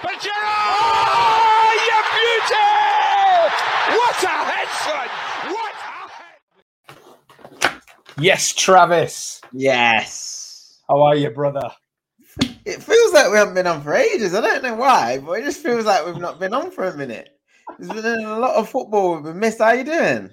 [0.00, 0.32] Pajero!
[0.32, 2.70] Oh, you beauty!
[3.98, 5.08] What a head, son!
[5.52, 7.82] What a head!
[8.18, 9.40] Yes, Travis.
[9.52, 10.78] Yes.
[10.88, 11.70] How are you, brother?
[12.64, 14.34] It feels like we haven't been on for ages.
[14.34, 16.96] I don't know why, but it just feels like we've not been on for a
[16.96, 17.28] minute.
[17.78, 19.58] There's been a lot of football we've been missed.
[19.58, 20.30] How you doing?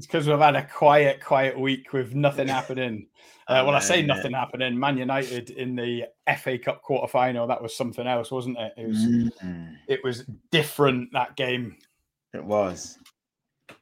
[0.00, 3.06] It's because we've had a quiet, quiet week with nothing happening.
[3.46, 4.14] Uh, well, I say no.
[4.14, 4.78] nothing happening.
[4.78, 6.06] Man United in the
[6.38, 7.46] FA Cup quarter final.
[7.46, 8.72] That was something else, wasn't it?
[8.78, 8.96] It was.
[8.96, 11.76] Mm, It was different that game.
[12.32, 12.98] it was.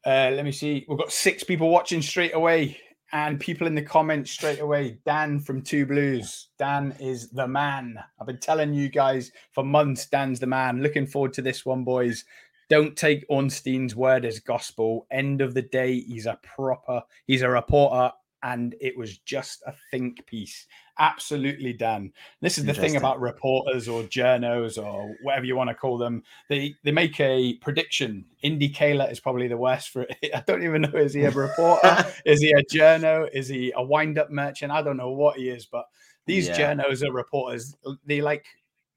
[0.04, 0.84] Uh, let me see.
[0.88, 2.80] We've got six people watching straight away,
[3.12, 4.98] and people in the comments straight away.
[5.06, 6.48] Dan from Two Blues.
[6.58, 7.96] Dan is the man.
[8.20, 10.06] I've been telling you guys for months.
[10.06, 10.82] Dan's the man.
[10.82, 12.24] Looking forward to this one, boys.
[12.68, 15.06] Don't take Ornstein's word as gospel.
[15.10, 17.02] End of the day, he's a proper.
[17.26, 20.66] He's a reporter, and it was just a think piece.
[21.00, 22.12] Absolutely, Dan.
[22.40, 26.24] This is the thing about reporters or journos or whatever you want to call them.
[26.48, 28.24] They they make a prediction.
[28.42, 30.16] Indykaila is probably the worst for it.
[30.34, 32.04] I don't even know is he a reporter?
[32.26, 33.28] is he a journo?
[33.32, 34.72] Is he a wind up merchant?
[34.72, 35.86] I don't know what he is, but
[36.26, 36.74] these Yeah.
[36.74, 37.76] journos are reporters.
[38.04, 38.46] They like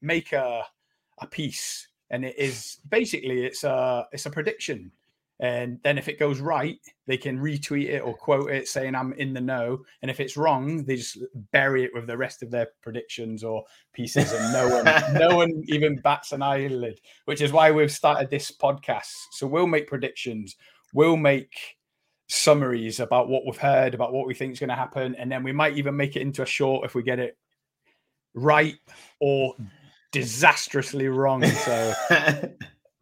[0.00, 0.64] make a
[1.18, 4.92] a piece, and it is basically it's a it's a prediction.
[5.40, 9.12] And then if it goes right, they can retweet it or quote it saying I'm
[9.14, 9.82] in the know.
[10.00, 11.18] And if it's wrong, they just
[11.50, 14.84] bury it with the rest of their predictions or pieces, and no one
[15.18, 17.00] no one even bats an eyelid.
[17.24, 19.10] Which is why we've started this podcast.
[19.32, 20.56] So we'll make predictions.
[20.94, 21.76] We'll make
[22.28, 25.42] summaries about what we've heard, about what we think is going to happen, and then
[25.42, 27.36] we might even make it into a short if we get it
[28.34, 28.76] right
[29.18, 29.54] or
[30.12, 31.44] disastrously wrong.
[31.44, 31.94] So,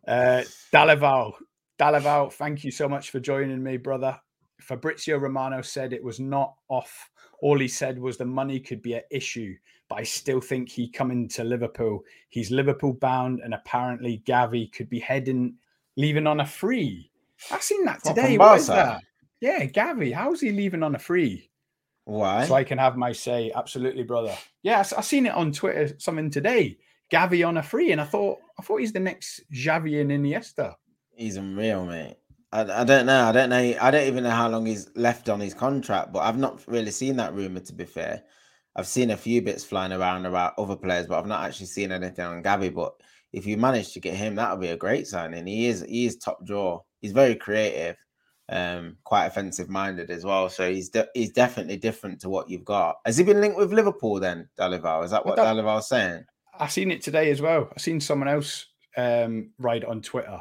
[0.09, 1.33] uh, Dalaval,
[1.79, 4.19] Dalaval, thank you so much for joining me, brother.
[4.61, 7.11] Fabrizio Romano said it was not off.
[7.43, 9.55] All he said was the money could be an issue,
[9.89, 12.05] but I still think he coming to Liverpool.
[12.29, 15.55] He's Liverpool bound, and apparently Gavi could be heading,
[15.97, 17.11] leaving on a free.
[17.51, 18.37] I've seen that today.
[18.37, 19.03] What is that?
[19.41, 20.13] Yeah, Gavi.
[20.13, 21.51] How's he leaving on a free?
[22.05, 22.47] Why?
[22.47, 23.51] So I can have my say.
[23.55, 24.37] Absolutely, brother.
[24.63, 26.77] Yeah, I I seen it on Twitter something today.
[27.11, 30.75] Gavi on a free, and I thought I thought he's the next Xavi and Iniesta.
[31.15, 32.17] He's unreal, mate.
[32.53, 33.25] I, I don't know.
[33.25, 33.77] I don't know.
[33.81, 36.91] I don't even know how long he's left on his contract, but I've not really
[36.91, 37.61] seen that rumor.
[37.61, 38.23] To be fair,
[38.77, 41.93] I've seen a few bits flying around about other players, but I've not actually seen
[41.93, 42.73] anything on Gavi.
[42.73, 42.95] But
[43.33, 45.47] if you manage to get him, that would be a great signing.
[45.47, 46.81] He is he is top draw.
[47.01, 47.97] He's very creative,
[48.49, 50.49] um, quite offensive minded as well.
[50.49, 52.97] So he's de- he's definitely different to what you've got.
[53.05, 55.05] Has he been linked with Liverpool then, Dalival?
[55.05, 56.25] Is that what Dalival's saying?
[56.61, 57.71] I seen it today as well.
[57.75, 58.67] I seen someone else
[58.97, 60.41] um, write on Twitter,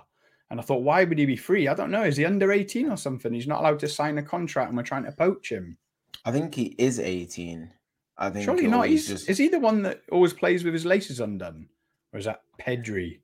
[0.51, 1.67] and I thought, why would he be free?
[1.67, 2.03] I don't know.
[2.03, 3.33] Is he under eighteen or something?
[3.33, 5.77] He's not allowed to sign a contract, and we're trying to poach him.
[6.25, 7.71] I think he is eighteen.
[8.17, 8.87] I think Surely not.
[8.87, 11.69] He's, just Is he the one that always plays with his laces undone,
[12.11, 13.19] or is that Pedri?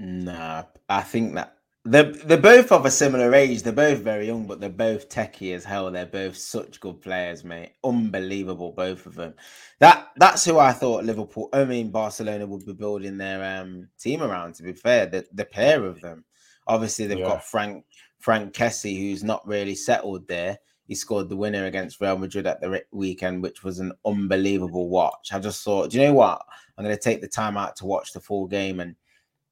[0.00, 1.55] Nah, I think that
[1.86, 3.62] they're they're both of a similar age.
[3.62, 5.90] They're both very young, but they're both techie as hell.
[5.90, 7.72] They're both such good players, mate.
[7.84, 9.34] Unbelievable, both of them.
[9.78, 14.22] That that's who I thought Liverpool, I mean Barcelona, would be building their um team
[14.22, 14.54] around.
[14.56, 16.24] To be fair, the the pair of them.
[16.66, 17.26] Obviously, they've Yeah.
[17.26, 17.84] got Franck
[18.18, 20.58] Franck Kessie, who's not really settled there.
[20.86, 25.30] He scored the winner against Real Madrid at the weekend, which was an unbelievable watch.
[25.32, 26.40] I just thought, do you know what?
[26.76, 28.94] I'm going to take the time out to watch the full game and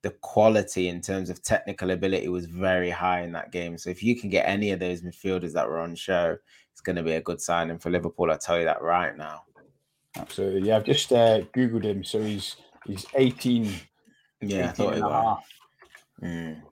[0.04, 3.78] the quality in terms of technical ability was very high in that game.
[3.78, 6.36] So if you can get any of those midfielders that were on show,
[6.72, 8.30] it's going to be a good signing for Liverpool.
[8.30, 9.44] I tell you that right now.
[10.18, 10.68] Absolutely.
[10.68, 12.04] Yeah, I've just uh, googled him.
[12.04, 12.56] So he's
[12.86, 13.74] he's eighteen.
[14.42, 15.42] Yeah, I thought it was.
[16.22, 16.62] Mm.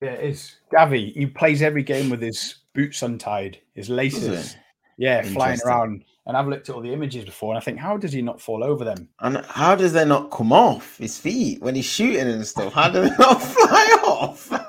[0.00, 0.56] Yeah, it is.
[0.72, 4.56] Gavi, he plays every game with his boots untied, his laces.
[4.96, 6.04] Yeah, flying around.
[6.26, 8.40] And I've looked at all the images before and I think, how does he not
[8.40, 9.08] fall over them?
[9.20, 12.72] And how does they not come off his feet when he's shooting and stuff?
[12.72, 14.52] How do they not fly off?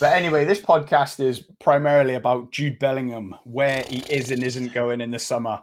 [0.00, 5.00] But anyway, this podcast is primarily about Jude Bellingham, where he is and isn't going
[5.00, 5.62] in the summer.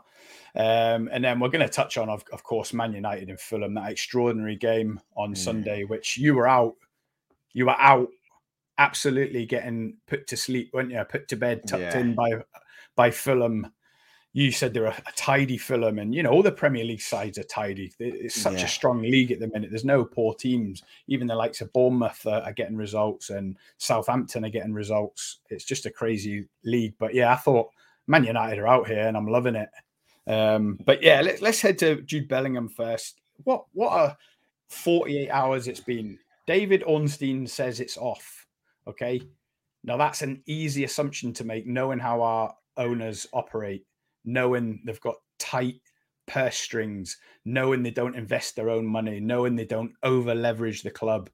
[0.55, 3.73] Um, and then we're going to touch on, of, of course, Man United and Fulham,
[3.75, 5.37] that extraordinary game on Mm.
[5.37, 6.75] Sunday, which you were out.
[7.53, 8.07] You were out,
[8.77, 11.03] absolutely getting put to sleep, weren't you?
[11.03, 11.99] Put to bed, tucked Yeah.
[11.99, 12.31] in by
[12.95, 13.71] by Fulham.
[14.33, 17.37] You said they're a, a tidy Fulham, and you know all the Premier League sides
[17.37, 17.91] are tidy.
[17.99, 18.65] It's such Yeah.
[18.65, 19.69] a strong league at the minute.
[19.71, 20.83] There's no poor teams.
[21.07, 25.39] Even the likes of Bournemouth are, are getting results, and Southampton are getting results.
[25.49, 26.93] It's just a crazy league.
[26.97, 27.71] But yeah, I thought
[28.07, 29.69] Man United are out here, and I'm loving it.
[30.27, 33.19] Um, but yeah, let's let's head to Jude Bellingham first.
[33.43, 34.17] What what a
[34.69, 36.17] 48 hours it's been.
[36.47, 38.47] David Ornstein says it's off.
[38.87, 39.21] Okay.
[39.83, 43.85] Now that's an easy assumption to make, knowing how our owners operate,
[44.25, 45.81] knowing they've got tight
[46.27, 50.91] purse strings, knowing they don't invest their own money, knowing they don't over leverage the
[50.91, 51.29] club,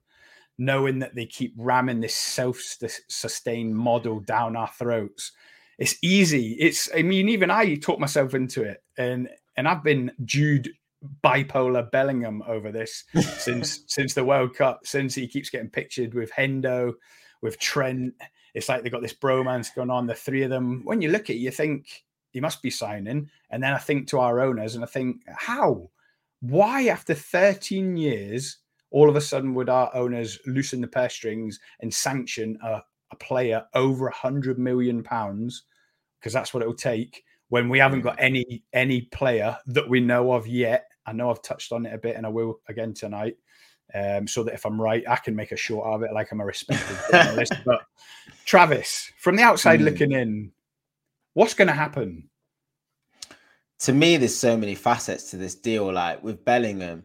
[0.58, 2.60] knowing that they keep ramming this self
[3.08, 5.32] sustained model down our throats.
[5.78, 6.56] It's easy.
[6.58, 8.82] It's, I mean, even I talked myself into it.
[8.96, 10.70] And, and I've been Jude
[11.24, 13.04] bipolar Bellingham over this
[13.38, 16.94] since since the World Cup, since he keeps getting pictured with Hendo,
[17.42, 18.14] with Trent.
[18.58, 20.82] It's like they've got this bromance going on, the three of them.
[20.84, 23.30] When you look at it, you think he must be signing.
[23.50, 25.90] And then I think to our owners and I think, how?
[26.40, 28.58] Why, after 13 years,
[28.90, 32.82] all of a sudden would our owners loosen the purse strings and sanction a,
[33.12, 35.62] a player over a hundred million pounds?
[36.18, 40.00] Because that's what it will take when we haven't got any any player that we
[40.00, 40.90] know of yet.
[41.06, 43.36] I know I've touched on it a bit, and I will again tonight.
[43.94, 46.40] Um, so that if I'm right, I can make a short of it, like I'm
[46.40, 47.54] a respected journalist.
[47.64, 47.80] But
[48.48, 49.84] Travis, from the outside mm.
[49.84, 50.50] looking in,
[51.34, 52.30] what's going to happen?
[53.80, 55.92] To me, there's so many facets to this deal.
[55.92, 57.04] Like with Bellingham,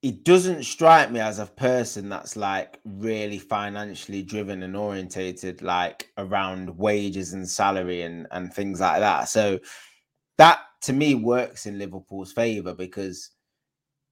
[0.00, 6.08] he doesn't strike me as a person that's like really financially driven and orientated, like
[6.16, 9.28] around wages and salary and and things like that.
[9.28, 9.60] So
[10.38, 13.32] that to me works in Liverpool's favor because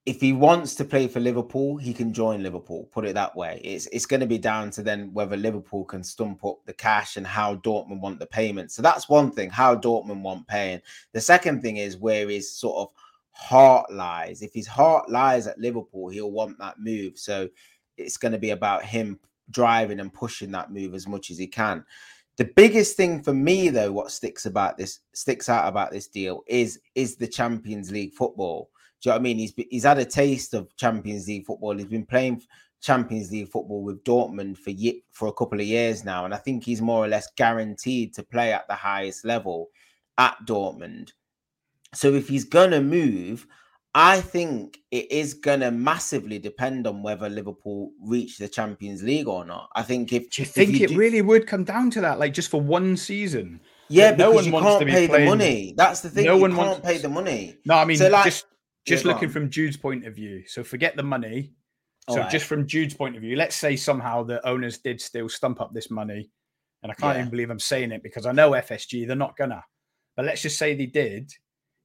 [0.06, 2.88] if he wants to play for Liverpool, he can join Liverpool.
[2.92, 3.60] Put it that way.
[3.64, 7.16] It's it's going to be down to then whether Liverpool can stump up the cash
[7.16, 8.70] and how Dortmund want the payment.
[8.70, 9.50] So that's one thing.
[9.50, 10.80] How Dortmund want paying.
[11.12, 12.90] The second thing is where his sort of
[13.32, 14.42] heart lies.
[14.42, 17.18] If his heart lies at Liverpool, he'll want that move.
[17.18, 17.48] So
[17.96, 19.18] it's going to be about him
[19.50, 21.84] driving and pushing that move as much as he can.
[22.36, 26.44] The biggest thing for me, though, what sticks about this sticks out about this deal
[26.46, 28.70] is is the Champions League football
[29.08, 29.38] you know what I mean?
[29.38, 31.76] He's he's had a taste of Champions League football.
[31.76, 32.42] He's been playing
[32.80, 34.72] Champions League football with Dortmund for
[35.12, 38.22] for a couple of years now, and I think he's more or less guaranteed to
[38.22, 39.70] play at the highest level
[40.18, 41.12] at Dortmund.
[41.94, 43.46] So if he's gonna move,
[43.94, 49.44] I think it is gonna massively depend on whether Liverpool reach the Champions League or
[49.44, 49.70] not.
[49.74, 50.96] I think if do you think you it do...
[50.96, 53.60] really would come down to that, like just for one season?
[53.88, 55.24] Yeah, no one wants can't to pay playing...
[55.24, 55.74] the money.
[55.76, 56.26] That's the thing.
[56.26, 56.86] No you one can't wants...
[56.86, 57.56] pay the money.
[57.64, 58.46] No, I mean, so like, just
[58.86, 60.44] just yeah, looking from Jude's point of view.
[60.46, 61.52] So forget the money.
[62.08, 62.30] So right.
[62.30, 65.74] just from Jude's point of view, let's say somehow the owners did still stump up
[65.74, 66.30] this money,
[66.82, 67.20] and I can't yeah.
[67.20, 69.64] even believe I'm saying it because I know FSG they're not gonna.
[70.14, 71.32] But let's just say they did.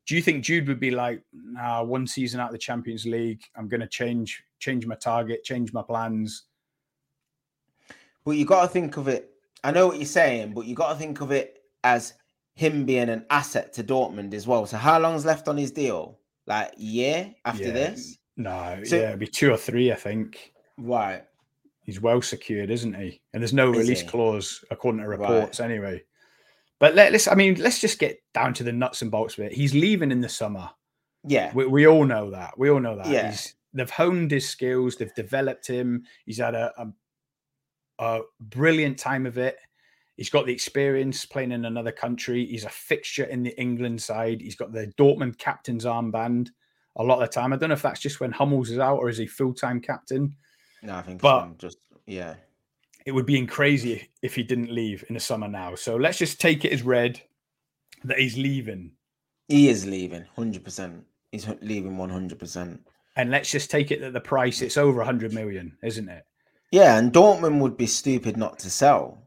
[0.07, 3.42] Do you think Jude would be like, nah, one season out of the Champions League,
[3.56, 6.45] I'm gonna change change my target, change my plans?
[8.24, 9.31] Well, you got to think of it.
[9.63, 12.13] I know what you're saying, but you got to think of it as
[12.54, 14.65] him being an asset to Dortmund as well.
[14.65, 16.19] So how long's left on his deal?
[16.48, 17.72] Like year after yeah.
[17.72, 18.18] this?
[18.38, 20.54] No, so, yeah, it'd be two or three, I think.
[20.78, 21.24] Right.
[21.84, 23.22] He's well secured, isn't he?
[23.34, 24.08] And there's no Is release he?
[24.08, 25.70] clause according to reports, right.
[25.70, 26.04] anyway.
[26.80, 29.44] But let, us I mean, let's just get down to the nuts and bolts of
[29.44, 29.52] it.
[29.52, 30.70] He's leaving in the summer.
[31.24, 31.52] Yeah.
[31.54, 32.58] We, we all know that.
[32.58, 33.08] We all know that.
[33.08, 33.30] Yeah.
[33.32, 36.06] He's, they've honed his skills, they've developed him.
[36.26, 36.88] He's had a, a,
[38.00, 39.58] a brilliant time of it.
[40.21, 42.45] He's got the experience playing in another country.
[42.45, 44.39] He's a fixture in the England side.
[44.39, 46.50] He's got the Dortmund captain's armband
[46.95, 47.51] a lot of the time.
[47.51, 49.81] I don't know if that's just when Hummels is out or is he full time
[49.81, 50.35] captain.
[50.83, 52.35] No, I think but just yeah.
[53.03, 55.73] It would be crazy if he didn't leave in the summer now.
[55.73, 57.19] So let's just take it as read
[58.03, 58.91] that he's leaving.
[59.47, 61.03] He is leaving, hundred percent.
[61.31, 62.79] He's leaving one hundred percent.
[63.15, 66.28] And let's just take it that the price it's over hundred million, isn't it?
[66.69, 69.18] Yeah, and Dortmund would be stupid not to sell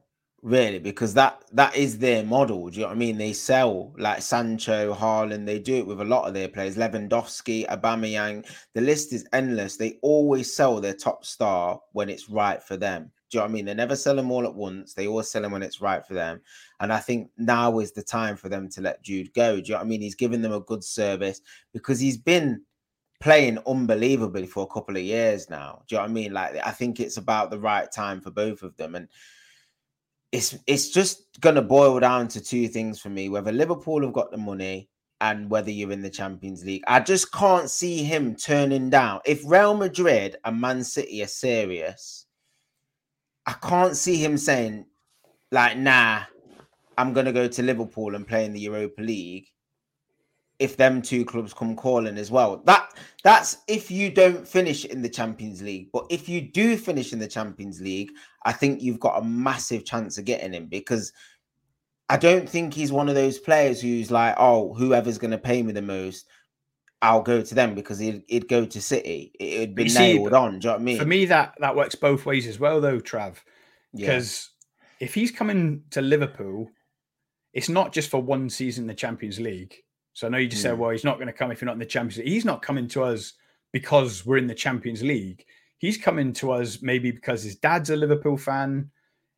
[0.44, 2.68] really, because that that is their model.
[2.68, 3.18] Do you know what I mean?
[3.18, 5.46] They sell like Sancho, Haaland.
[5.46, 6.76] They do it with a lot of their players.
[6.76, 8.46] Lewandowski, Aubameyang.
[8.74, 9.76] The list is endless.
[9.76, 13.10] They always sell their top star when it's right for them.
[13.30, 13.64] Do you know what I mean?
[13.64, 14.94] They never sell them all at once.
[14.94, 16.40] They always sell them when it's right for them.
[16.78, 19.56] And I think now is the time for them to let Jude go.
[19.56, 20.02] Do you know what I mean?
[20.02, 21.40] He's given them a good service
[21.72, 22.62] because he's been
[23.20, 25.82] playing unbelievably for a couple of years now.
[25.88, 26.32] Do you know what I mean?
[26.34, 28.94] Like I think it's about the right time for both of them.
[28.94, 29.08] And
[30.34, 34.32] it's it's just gonna boil down to two things for me: whether Liverpool have got
[34.32, 34.88] the money
[35.20, 36.82] and whether you're in the Champions League.
[36.88, 39.20] I just can't see him turning down.
[39.24, 42.26] If Real Madrid and Man City are serious,
[43.46, 44.86] I can't see him saying,
[45.52, 46.22] like, nah,
[46.98, 49.46] I'm gonna go to Liverpool and play in the Europa League
[50.58, 52.62] if them two clubs come calling as well.
[52.64, 52.90] That
[53.22, 55.90] that's if you don't finish in the Champions League.
[55.92, 58.12] But if you do finish in the Champions League,
[58.44, 61.12] I think you've got a massive chance of getting him because
[62.08, 65.62] I don't think he's one of those players who's like, oh, whoever's going to pay
[65.62, 66.26] me the most,
[67.00, 69.32] I'll go to them because he'd, he'd go to City.
[69.40, 70.58] It'd be nailed see, on.
[70.58, 70.98] Do you know what I mean?
[70.98, 73.36] For me, that that works both ways as well, though, Trav.
[73.94, 74.50] Because
[75.00, 75.06] yeah.
[75.06, 76.70] if he's coming to Liverpool,
[77.52, 79.76] it's not just for one season in the Champions League
[80.14, 80.70] So I know you just Hmm.
[80.70, 82.28] said, well, he's not going to come if you're not in the Champions League.
[82.28, 83.34] He's not coming to us
[83.72, 85.44] because we're in the Champions League.
[85.78, 88.90] He's coming to us maybe because his dad's a Liverpool fan.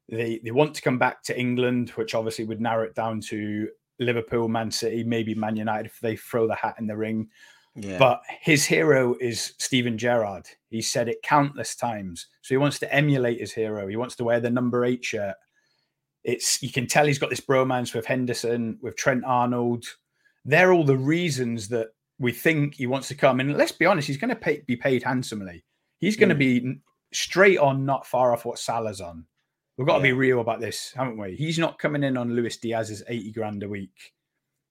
[0.08, 3.68] They they want to come back to England, which obviously would narrow it down to
[3.98, 7.28] Liverpool, Man City, maybe Man United if they throw the hat in the ring.
[7.74, 7.98] Yeah.
[7.98, 10.46] But his hero is Steven Gerrard.
[10.70, 12.28] He said it countless times.
[12.42, 13.88] So he wants to emulate his hero.
[13.88, 15.34] He wants to wear the number eight shirt.
[16.22, 19.84] It's you can tell he's got this bromance with Henderson, with Trent Arnold.
[20.48, 21.88] They're all the reasons that
[22.18, 23.40] we think he wants to come.
[23.40, 25.64] And let's be honest, he's going to pay, be paid handsomely.
[25.98, 26.38] He's going to Mm.
[26.38, 26.76] be
[27.12, 29.26] straight on, not far off what Salah's on.
[29.76, 31.34] We've got to be real about this, haven't we?
[31.36, 34.12] He's not coming in on Luis Diaz's 80 grand a week.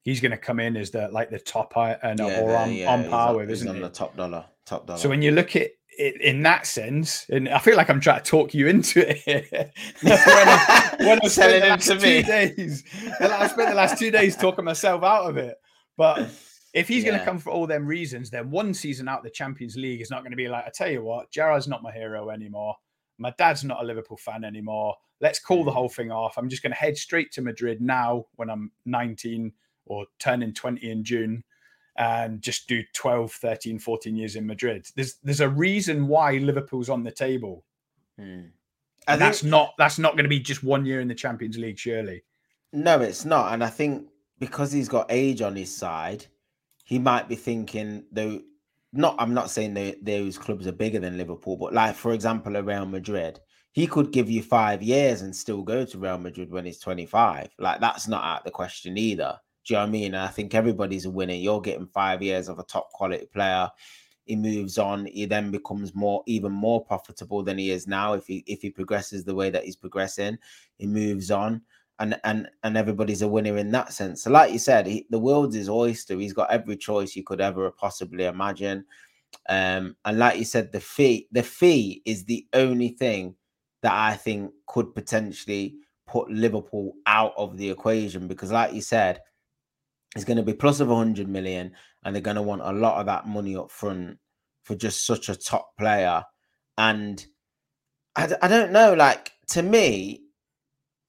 [0.01, 2.71] He's going to come in as the like the top uh, uh, yeah, or on,
[2.73, 3.81] yeah, on par on- with, he's isn't on he?
[3.81, 4.97] the top dollar, top dollar.
[4.99, 8.21] So when you look at it in that sense, and I feel like I'm trying
[8.21, 9.45] to talk you into it here.
[10.01, 12.21] when I, when I spent the him last to two me.
[12.23, 12.83] days,
[13.19, 15.55] I spent the last two days talking myself out of it.
[15.97, 16.29] But
[16.73, 19.29] if he's going to come for all them reasons, then one season out of the
[19.29, 21.91] Champions League is not going to be like, I tell you what, Gerrard's not my
[21.91, 22.75] hero anymore.
[23.17, 24.95] My dad's not a Liverpool fan anymore.
[25.21, 25.75] Let's call the Mm.
[25.75, 26.37] whole thing off.
[26.37, 29.53] I'm just going to head straight to Madrid now when I'm 19
[29.85, 31.43] or turning 20 in June
[31.97, 34.85] and just do 12, 13, 14 years in Madrid.
[34.97, 37.63] There's there's a reason why Liverpool's on the table.
[38.19, 38.23] Hmm.
[38.23, 38.51] And
[39.07, 41.79] think- that's not that's not going to be just one year in the Champions League,
[41.79, 42.23] surely.
[42.73, 43.53] No, it's not.
[43.53, 46.25] And I think because he's got age on his side,
[46.83, 48.41] he might be thinking though.
[48.97, 52.55] Not, I'm not saying that those clubs are bigger than Liverpool, but like for example,
[52.55, 53.41] a Real Madrid,
[53.73, 57.49] he could give you five years and still go to Real Madrid when he's 25.
[57.59, 59.37] Like that's not out of the question either.
[59.65, 60.13] Do you know what I mean?
[60.13, 61.33] And I think everybody's a winner.
[61.33, 63.69] You're getting five years of a top quality player.
[64.23, 65.07] He moves on.
[65.07, 68.13] He then becomes more, even more profitable than he is now.
[68.13, 70.37] If he if he progresses the way that he's progressing,
[70.77, 71.61] he moves on
[71.99, 74.23] and and and everybody's a winner in that sense.
[74.23, 76.17] So, like you said, he, the world's his oyster.
[76.17, 78.85] He's got every choice you could ever possibly imagine.
[79.49, 83.35] Um, and like you said, the fee, the fee is the only thing
[83.81, 85.75] that I think could potentially
[86.07, 89.21] put Liverpool out of the equation because, like you said,
[90.15, 91.71] it's going to be plus of 100 million,
[92.03, 94.17] and they're going to want a lot of that money up front
[94.63, 96.23] for just such a top player.
[96.77, 97.23] And
[98.15, 100.24] I, I don't know, like to me,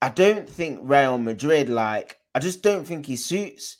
[0.02, 3.78] I don't think Real Madrid, like, I just don't think he suits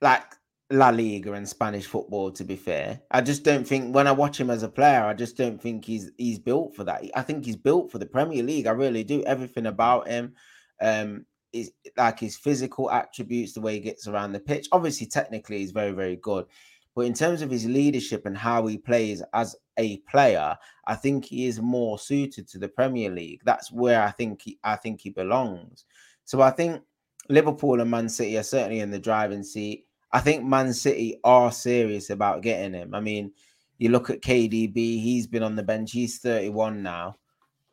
[0.00, 0.24] like
[0.70, 3.00] La Liga and Spanish football, to be fair.
[3.10, 5.84] I just don't think when I watch him as a player, I just don't think
[5.84, 7.04] he's he's built for that.
[7.14, 8.66] I think he's built for the Premier League.
[8.66, 9.22] I really do.
[9.24, 10.34] Everything about him.
[10.80, 14.66] Um is like his physical attributes, the way he gets around the pitch.
[14.72, 16.46] Obviously, technically, he's very, very good.
[16.94, 21.24] But in terms of his leadership and how he plays as a player, I think
[21.24, 23.40] he is more suited to the Premier League.
[23.44, 25.84] That's where I think he, I think he belongs.
[26.24, 26.82] So I think
[27.28, 29.86] Liverpool and Man City are certainly in the driving seat.
[30.12, 32.94] I think Man City are serious about getting him.
[32.94, 33.32] I mean,
[33.78, 35.90] you look at KDB; he's been on the bench.
[35.90, 37.16] He's thirty-one now.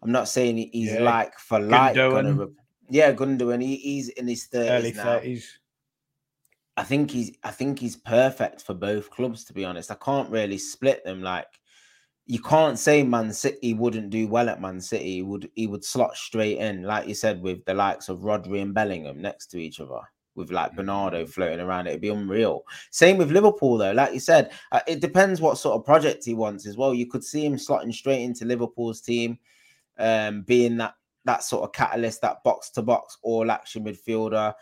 [0.01, 1.93] I'm not saying he's Yeah, like for like.
[1.93, 2.53] Gonna Gundogan.
[2.89, 3.61] yeah, Gundogan.
[3.61, 5.03] He, he's in his Early thirties now.
[5.03, 5.59] thirties.
[6.81, 9.91] I think he's I think he's perfect for both clubs to be honest.
[9.91, 11.45] I can't really split them like
[12.25, 15.13] you can't say Man City wouldn't do well at Man City.
[15.17, 18.63] He would he would slot straight in, like you said, with the likes of Rodri
[18.63, 19.99] and Bellingham next to each other,
[20.33, 21.85] with like Bernardo floating around.
[21.85, 22.63] It'd be unreal.
[22.89, 26.33] Same with Liverpool though, like you said, uh, it depends what sort of project he
[26.33, 26.95] wants as well.
[26.95, 29.37] You could see him slotting straight into Liverpool's team,
[29.99, 30.95] um, being that
[31.25, 34.55] that sort of catalyst, that box to box all action midfielder,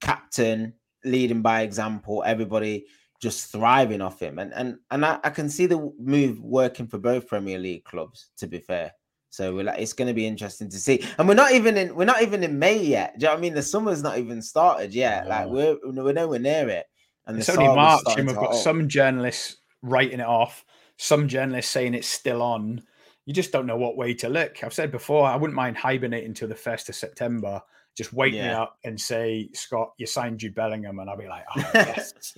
[0.00, 0.72] captain,
[1.04, 2.86] leading by example, everybody
[3.20, 4.38] just thriving off him.
[4.38, 8.28] And and and I, I can see the move working for both Premier League clubs,
[8.38, 8.92] to be fair.
[9.32, 11.04] So we're like, it's going to be interesting to see.
[11.16, 13.18] And we're not even in we're not even in May yet.
[13.18, 13.54] Do you know what I mean?
[13.54, 15.28] The summer's not even started yet.
[15.28, 16.86] Like we're we're nowhere near it.
[17.26, 20.64] And It's only March, and we've got some journalists writing it off,
[20.96, 22.82] some journalists saying it's still on.
[23.26, 24.64] You just don't know what way to look.
[24.64, 27.62] I've said before, I wouldn't mind hibernating until the first of September.
[27.96, 31.44] Just wake me up and say, Scott, you signed Jude Bellingham, and I'll be like,
[31.56, 32.34] oh, yes.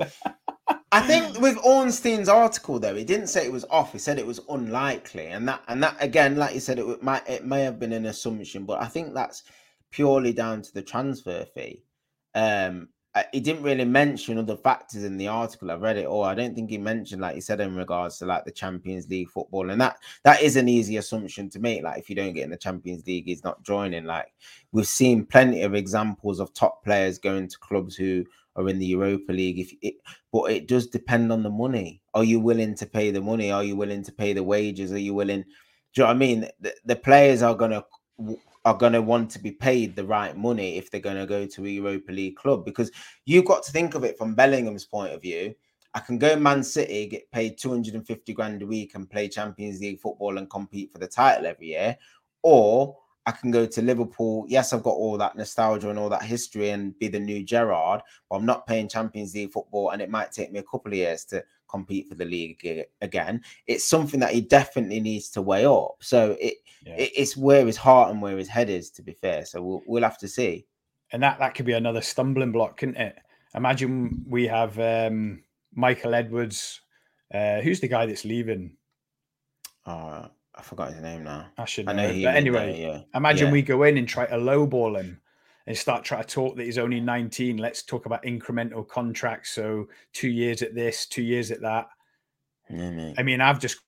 [0.90, 3.92] I think with Ornstein's article though, he didn't say it was off.
[3.92, 7.28] He said it was unlikely, and that and that again, like you said, it might
[7.28, 9.42] it may have been an assumption, but I think that's
[9.90, 11.84] purely down to the transfer fee.
[12.34, 12.88] Um,
[13.32, 15.70] he didn't really mention other factors in the article.
[15.70, 16.24] I've read it all.
[16.24, 19.28] I don't think he mentioned, like he said, in regards to like the Champions League
[19.28, 21.82] football, and that that is an easy assumption to make.
[21.82, 24.04] Like if you don't get in the Champions League, he's not joining.
[24.04, 24.32] Like
[24.72, 28.24] we've seen plenty of examples of top players going to clubs who
[28.56, 29.58] are in the Europa League.
[29.58, 29.94] If it,
[30.32, 32.00] but it does depend on the money.
[32.14, 33.52] Are you willing to pay the money?
[33.52, 34.90] Are you willing to pay the wages?
[34.90, 35.42] Are you willing?
[35.42, 36.48] Do you know what I mean?
[36.60, 37.84] The, the players are gonna
[38.64, 41.46] are going to want to be paid the right money if they're going to go
[41.46, 42.90] to a Europa League club because
[43.24, 45.54] you've got to think of it from Bellingham's point of view.
[45.94, 50.00] I can go Man City, get paid 250 grand a week and play Champions League
[50.00, 51.98] football and compete for the title every year.
[52.42, 54.46] Or I can go to Liverpool.
[54.48, 58.00] Yes, I've got all that nostalgia and all that history and be the new Gerrard,
[58.30, 60.98] but I'm not playing Champions League football and it might take me a couple of
[60.98, 63.42] years to compete for the league again.
[63.66, 65.96] It's something that he definitely needs to weigh up.
[66.00, 66.54] So it,
[66.86, 66.94] yeah.
[66.94, 69.44] it it's where his heart and where his head is, to be fair.
[69.44, 70.66] So we'll, we'll have to see.
[71.10, 73.16] And that, that could be another stumbling block, couldn't it?
[73.54, 75.42] Imagine we have um,
[75.74, 76.80] Michael Edwards.
[77.32, 78.76] Uh, who's the guy that's leaving?
[79.86, 81.46] Uh, I forgot his name now.
[81.56, 81.92] I should know.
[81.92, 83.00] I know but anyway, there, yeah.
[83.14, 83.52] imagine yeah.
[83.52, 85.21] we go in and try to lowball him
[85.66, 87.56] and start trying to talk that he's only 19.
[87.56, 89.50] Let's talk about incremental contracts.
[89.50, 91.88] So two years at this, two years at that.
[92.70, 93.18] Mm-hmm.
[93.18, 93.80] I mean, I've just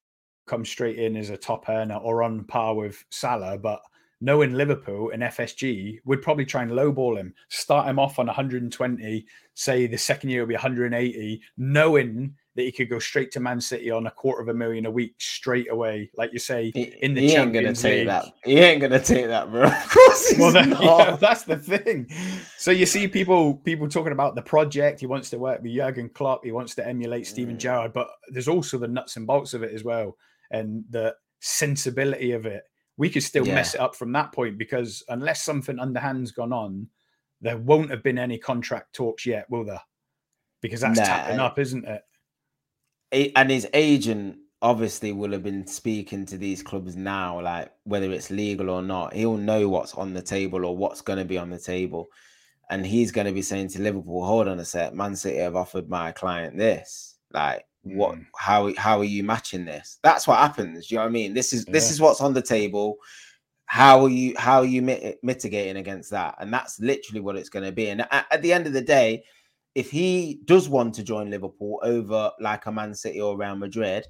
[0.46, 3.80] come straight in as a top earner or on par with Salah, but
[4.20, 9.26] knowing Liverpool and FSG would probably try and lowball him, start him off on 120,
[9.54, 13.60] say the second year will be 180, knowing that he could go straight to Man
[13.60, 17.14] City on a quarter of a million a week straight away, like you say in
[17.14, 18.34] the he Champions ain't gonna take that.
[18.44, 19.64] He ain't gonna take that, bro.
[19.84, 22.08] Of course, he's well, that, yeah, that's the thing.
[22.56, 25.00] So you see people people talking about the project.
[25.00, 26.44] He wants to work with Jurgen Klopp.
[26.44, 27.60] He wants to emulate Steven mm.
[27.60, 30.16] Gerrard, but there's also the nuts and bolts of it as well,
[30.50, 32.64] and the sensibility of it
[32.96, 33.54] we could still yeah.
[33.54, 36.88] mess it up from that point because unless something underhand's gone on,
[37.40, 39.82] there won't have been any contract talks yet, will there?
[40.60, 42.02] Because that's nah, tapping up, isn't it?
[43.12, 48.30] And his agent obviously will have been speaking to these clubs now, like whether it's
[48.30, 49.12] legal or not.
[49.12, 52.08] He'll know what's on the table or what's going to be on the table.
[52.70, 55.54] And he's going to be saying to Liverpool, hold on a sec, Man City have
[55.54, 57.16] offered my client this.
[57.30, 58.26] Like, what mm.
[58.36, 61.52] how how are you matching this that's what happens you know what i mean this
[61.52, 61.72] is yeah.
[61.72, 62.96] this is what's on the table
[63.66, 67.48] how are you how are you mit- mitigating against that and that's literally what it's
[67.48, 69.22] going to be and at, at, the end of the day
[69.74, 74.06] if he does want to join liverpool over like a man city or real madrid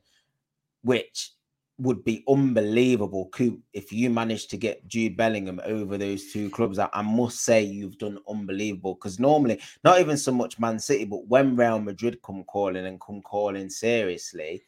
[0.82, 1.32] which
[1.78, 6.78] would be unbelievable coup if you manage to get Jude Bellingham over those two clubs.
[6.78, 11.04] I, I must say you've done unbelievable because normally not even so much Man City,
[11.04, 14.62] but when Real Madrid come calling and come calling seriously,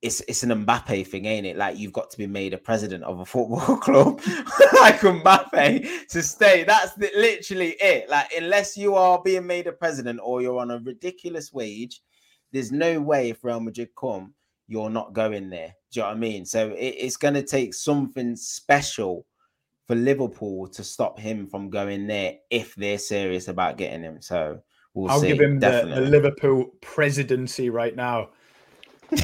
[0.00, 1.56] it's it's an Mbappe thing, ain't it?
[1.56, 4.20] Like you've got to be made a president of a football club
[4.80, 6.64] like Mbappe to stay.
[6.64, 8.08] That's the, literally it.
[8.08, 12.00] Like unless you are being made a president or you're on a ridiculous wage,
[12.52, 14.34] there's no way if Real Madrid come
[14.68, 15.74] you're not going there.
[15.90, 16.44] Do you know what I mean?
[16.44, 19.26] So it, it's going to take something special
[19.86, 24.20] for Liverpool to stop him from going there if they're serious about getting him.
[24.20, 24.60] So
[24.92, 25.12] we'll see.
[25.12, 25.28] I'll see.
[25.28, 28.28] give him the, the, Liverpool presidency right now.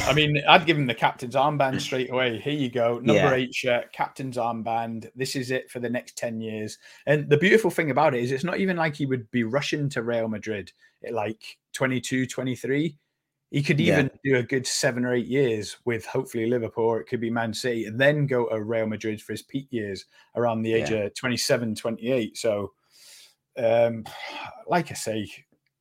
[0.03, 2.38] I mean, I'd give him the captain's armband straight away.
[2.38, 3.35] Here you go, number yeah.
[3.35, 5.11] eight shirt, captain's armband.
[5.14, 6.79] This is it for the next 10 years.
[7.07, 9.88] And the beautiful thing about it is it's not even like he would be rushing
[9.90, 10.73] to Real Madrid
[11.07, 12.97] at like 22, 23
[13.55, 14.33] he could even yeah.
[14.33, 17.55] do a good seven or eight years with hopefully Liverpool, or it could be Man
[17.55, 21.05] City, and then go to Real Madrid for his peak years around the age yeah.
[21.05, 22.37] of 27, 28.
[22.37, 22.73] So,
[23.57, 24.03] um,
[24.66, 25.31] like I say,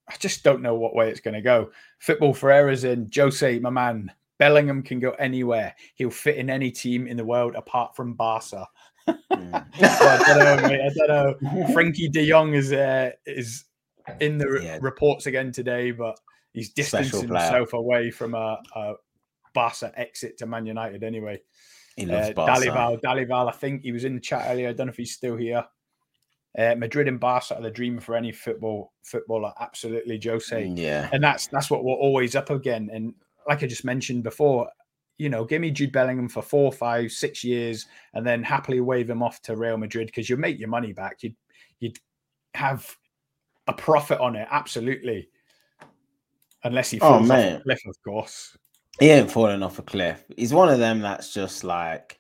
[0.10, 1.72] I just don't know what way it's going to go.
[2.00, 3.10] Football Ferreira's in.
[3.16, 5.76] Jose, my man, Bellingham can go anywhere.
[5.96, 8.68] He'll fit in any team in the world apart from Barca.
[9.08, 9.66] Mm.
[9.82, 10.82] I don't know, mate.
[10.82, 11.36] I don't know.
[11.74, 13.66] Frenkie De Jong is uh, is
[14.20, 14.80] in the yeah.
[14.82, 16.20] reports again today, but
[16.54, 18.94] he's distancing himself away from a, a
[19.54, 21.42] Barca exit to Man United anyway.
[21.96, 22.66] He loves uh, Barca.
[22.66, 24.70] Dalival, Dalival, I think he was in the chat earlier.
[24.70, 25.66] I don't know if he's still here.
[26.58, 29.54] Uh, Madrid and Barca are the dream for any football footballer.
[29.60, 30.56] Absolutely, Jose.
[30.56, 32.90] Mm, yeah, and that's that's what we're always up again.
[32.94, 33.14] And
[33.48, 34.70] like I just mentioned before,
[35.18, 39.10] you know, give me Jude Bellingham for four, five, six years, and then happily wave
[39.10, 41.24] him off to Real Madrid because you make your money back.
[41.24, 41.36] You'd
[41.80, 41.98] you'd
[42.54, 42.96] have
[43.68, 44.48] a profit on it.
[44.52, 45.30] Absolutely
[46.64, 48.58] unless he oh, falls oh, off a cliff, of course.
[49.00, 50.24] He ain't falling off a cliff.
[50.36, 52.20] He's one of them that's just like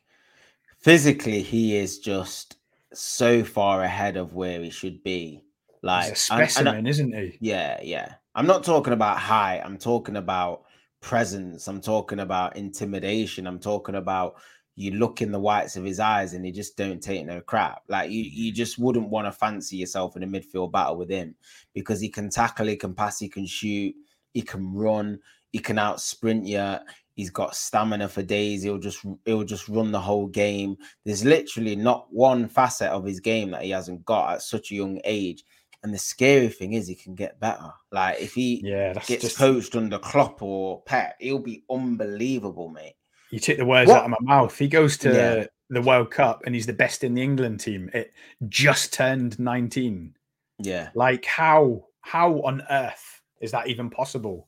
[0.80, 2.58] physically, he is just
[2.94, 5.44] so far ahead of where he should be.
[5.82, 7.38] Like He's a specimen, and, and, isn't he?
[7.42, 8.14] Yeah, yeah.
[8.36, 9.62] I'm not talking about height.
[9.64, 10.64] I'm talking about
[11.02, 11.68] presence.
[11.68, 13.46] I'm talking about intimidation.
[13.46, 14.36] I'm talking about
[14.76, 17.84] you look in the whites of his eyes and he just don't take no crap.
[17.90, 21.36] Like you, you just wouldn't want to fancy yourself in a midfield battle with him
[21.76, 23.94] because he can tackle, he can pass, he can shoot
[24.34, 25.20] he can run,
[25.52, 26.76] he can out sprint you.
[27.16, 28.64] He's got stamina for days.
[28.64, 30.78] He'll just he'll just run the whole game.
[31.06, 34.76] There's literally not one facet of his game that he hasn't got at such a
[34.76, 35.44] young age.
[35.84, 37.72] And the scary thing is he can get better.
[37.92, 39.38] Like if he yeah, gets just...
[39.38, 42.96] coached under Klopp or Pep, he'll be unbelievable, mate.
[43.30, 44.00] You take the words what?
[44.00, 44.58] out of my mouth.
[44.58, 45.46] He goes to yeah.
[45.70, 47.90] the World Cup and he's the best in the England team.
[47.94, 48.14] It
[48.48, 50.16] just turned 19.
[50.60, 50.90] Yeah.
[50.96, 54.48] Like how how on earth is that even possible?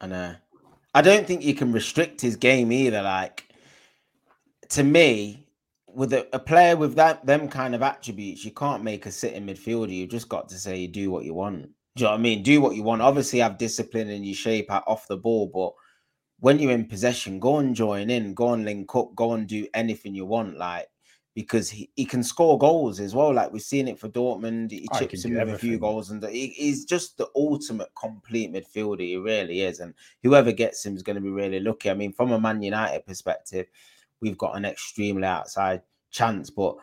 [0.00, 0.34] I know.
[0.94, 3.02] I don't think you can restrict his game either.
[3.02, 3.50] Like
[4.70, 5.46] to me,
[5.86, 9.46] with a, a, player with that them kind of attributes, you can't make a sitting
[9.46, 9.94] midfielder.
[9.94, 11.62] You've just got to say do what you want.
[11.96, 12.42] Do you know what I mean?
[12.42, 13.02] Do what you want.
[13.02, 15.72] Obviously, have discipline and you shape out off the ball, but
[16.38, 19.66] when you're in possession, go and join in, go and link up, go and do
[19.74, 20.56] anything you want.
[20.56, 20.88] Like
[21.34, 23.32] because he, he can score goals as well.
[23.32, 24.70] Like we've seen it for Dortmund.
[24.70, 25.56] He chips in with everything.
[25.56, 29.00] a few goals, and he, he's just the ultimate complete midfielder.
[29.00, 31.90] He really is, and whoever gets him is going to be really lucky.
[31.90, 33.66] I mean, from a Man United perspective,
[34.20, 36.76] we've got an extremely outside chance, but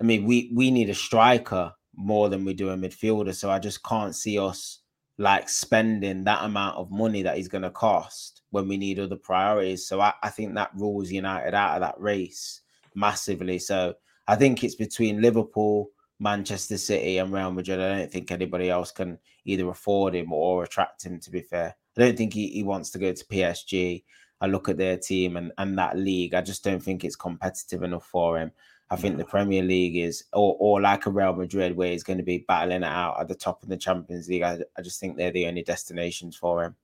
[0.00, 3.34] I mean, we we need a striker more than we do a midfielder.
[3.34, 4.78] So I just can't see us
[5.18, 9.16] like spending that amount of money that he's going to cost when we need other
[9.16, 9.86] priorities.
[9.86, 12.62] So I, I think that rules United out of that race
[12.94, 13.58] massively.
[13.58, 13.94] So
[14.26, 17.80] I think it's between Liverpool, Manchester City, and Real Madrid.
[17.80, 21.74] I don't think anybody else can either afford him or attract him, to be fair.
[21.96, 24.04] I don't think he, he wants to go to PSG.
[24.40, 26.34] I look at their team and, and that league.
[26.34, 28.52] I just don't think it's competitive enough for him.
[28.92, 32.18] I think the Premier League is, or, or like a Real Madrid, where he's going
[32.18, 34.42] to be battling it out at the top of the Champions League.
[34.42, 36.74] I, I just think they're the only destinations for him.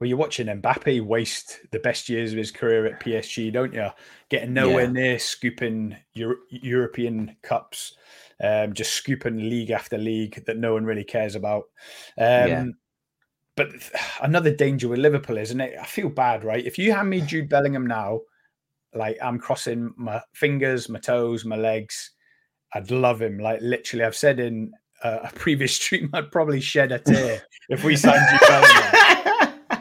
[0.00, 3.88] Well, you're watching Mbappe waste the best years of his career at PSG, don't you?
[4.28, 4.90] Getting nowhere yeah.
[4.90, 7.96] near scooping Euro- European cups,
[8.42, 11.64] um, just scooping league after league that no one really cares about.
[12.16, 12.64] Um, yeah.
[13.56, 13.70] But
[14.22, 15.74] another danger with Liverpool, isn't it?
[15.80, 16.64] I feel bad, right?
[16.64, 18.20] If you hand me Jude Bellingham now,
[18.94, 22.12] like I'm crossing my fingers, my toes, my legs.
[22.72, 23.38] I'd love him.
[23.38, 27.96] Like literally, I've said in a previous stream, I'd probably shed a tear if we
[27.96, 29.17] signed Jude Bellingham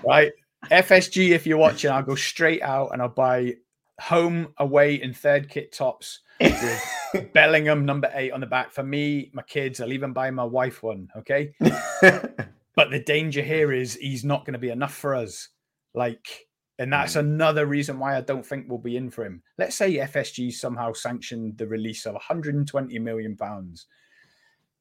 [0.08, 0.32] right?
[0.72, 3.56] FSG, if you're watching, I'll go straight out and I'll buy
[4.00, 9.30] home, away, and third kit tops with Bellingham number eight on the back for me,
[9.34, 9.82] my kids.
[9.82, 11.10] I'll even buy my wife one.
[11.18, 11.54] Okay.
[11.60, 15.50] but the danger here is he's not going to be enough for us.
[15.94, 16.48] Like,
[16.80, 17.22] and that's mm.
[17.22, 19.42] another reason why I don't think we'll be in for him.
[19.58, 23.88] Let's say FSG somehow sanctioned the release of 120 million pounds.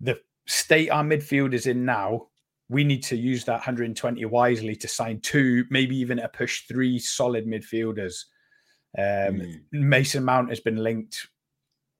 [0.01, 2.29] The state our midfield is in now,
[2.69, 6.99] we need to use that 120 wisely to sign two, maybe even a push three
[6.99, 8.25] solid midfielders.
[8.99, 9.61] Um, mm.
[9.73, 11.29] Mason Mount has been linked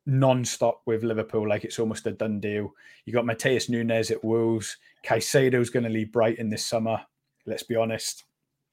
[0.07, 2.73] non-stop with Liverpool, like it's almost a done deal.
[3.05, 4.77] You got Matheus Nunes at Wolves.
[5.05, 7.01] Caicedo's going to leave Brighton this summer.
[7.45, 8.25] Let's be honest.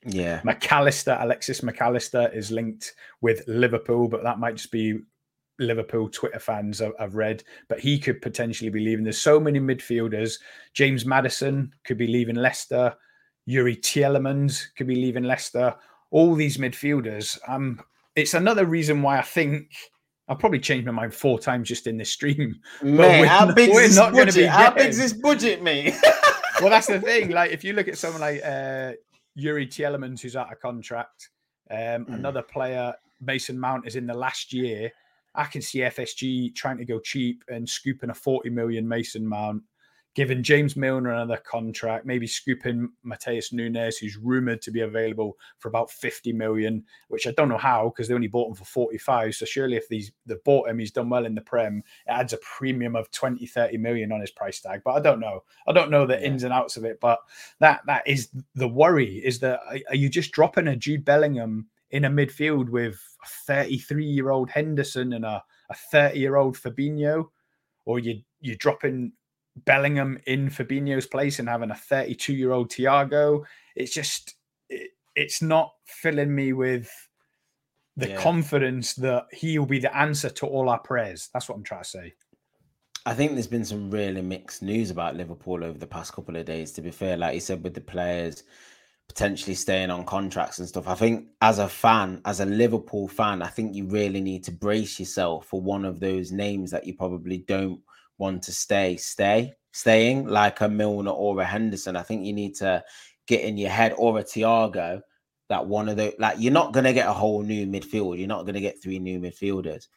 [0.05, 0.41] Yeah.
[0.43, 4.99] Mac Allister, Alexis Mac Allister is linked with Liverpool, but that might just be
[5.59, 9.03] Liverpool Twitter fans I've read, but he could potentially be leaving.
[9.03, 10.39] There's so many midfielders.
[10.73, 12.95] James Maddison could be leaving Leicester.
[13.47, 15.75] Youri Tielemans could be leaving Leicester.
[16.11, 17.37] All these midfielders.
[17.47, 17.79] Um,
[18.15, 19.71] it's another reason why I think
[20.27, 22.55] I'll probably change my mind four times just in this stream.
[22.81, 24.49] Man, how big is this budget?
[24.49, 25.93] How big is this budget, me?
[26.61, 27.31] well, that's the thing.
[27.31, 28.93] Like, if you look at someone like uh,
[29.37, 31.29] Youri Tielemans, who's out of contract,
[31.69, 32.13] um, mm.
[32.13, 34.91] another player, Mason Mount, is in the last year
[35.35, 39.63] I can see FSG trying to go cheap and scooping a 40 million Mason Mount,
[40.15, 45.69] giving James Milner another contract, maybe scooping Matheus Nunes, who's rumored to be available for
[45.69, 49.33] about 50 million, which I don't know how because they only bought him for 45.
[49.33, 52.33] So surely if these they bought him, he's done well in the Prem, it adds
[52.33, 54.81] a premium of 20, 30 million on his price tag.
[54.85, 55.43] But I don't know.
[55.67, 56.99] I don't know the ins and outs of it.
[56.99, 57.19] But
[57.59, 62.05] that that is the worry is that are you just dropping a Jude Bellingham in
[62.05, 65.41] a midfield with a 33 year old Henderson and a
[65.91, 67.29] 30 year old Fabinho,
[67.85, 69.13] or you you're dropping
[69.55, 73.43] Bellingham in Fabinho's place and having a 32 year old Thiago.
[73.75, 74.35] It's just
[74.69, 76.91] it, it's not filling me with
[77.95, 78.21] the yeah.
[78.21, 81.29] confidence that he'll be the answer to all our prayers.
[81.31, 82.13] That's what I'm trying to say.
[83.05, 86.45] I think there's been some really mixed news about Liverpool over the past couple of
[86.45, 86.71] days.
[86.71, 88.43] To be fair, like you said, with the players
[89.07, 90.87] potentially staying on contracts and stuff.
[90.87, 94.51] I think as a fan, as a Liverpool fan, I think you really need to
[94.51, 97.81] brace yourself for one of those names that you probably don't
[98.17, 101.95] want to stay, stay, staying like a Milner or a Henderson.
[101.95, 102.83] I think you need to
[103.27, 105.01] get in your head or a Thiago
[105.49, 108.17] that one of the like you're not going to get a whole new midfield.
[108.17, 109.87] You're not going to get three new midfielders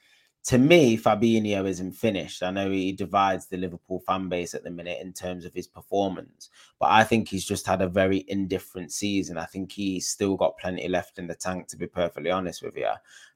[0.47, 2.41] to me, Fabinho isn't finished.
[2.41, 5.67] I know he divides the Liverpool fan base at the minute in terms of his
[5.67, 9.39] performance, but I think he's just had a very indifferent season.
[9.39, 12.77] I think he's still got plenty left in the tank, to be perfectly honest with
[12.77, 12.91] you.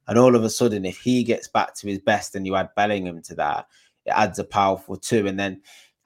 [0.06, 2.70] And all of a sudden, if he gets back to his best and you add
[2.76, 3.66] Bellingham to that,
[4.06, 5.26] it adds a powerful two.
[5.26, 5.62] And then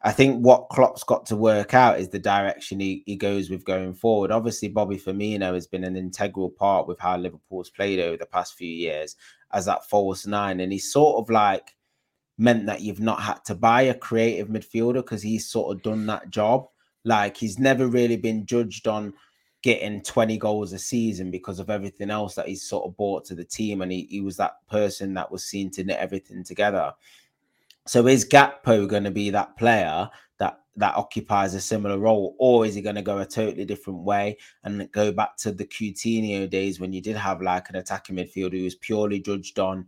[0.07, 3.65] I think what Klopp's got to work out is the direction he, he goes with
[3.65, 4.31] going forward.
[4.31, 8.55] Obviously, Bobby Firmino has been an integral part with how Liverpool's played over the past
[8.55, 9.17] few years
[9.55, 10.61] as that false nine.
[10.61, 11.75] And he's sort of like
[12.37, 16.07] meant that you've not had to buy a creative midfielder because he's sort of done
[16.07, 16.67] that job.
[17.05, 19.15] Like he's never really been judged on
[19.63, 23.35] getting 20 goals a season because of everything else that he's sort of brought to
[23.35, 23.83] the team.
[23.83, 26.93] And he, he was that person that was seen to knit everything together.
[27.87, 32.67] So is Gakpo going to be that player that that occupies a similar role, or
[32.67, 36.49] is he going to go a totally different way and go back to the Coutinho
[36.49, 39.87] days when you did have like an attacking midfielder who was purely judged on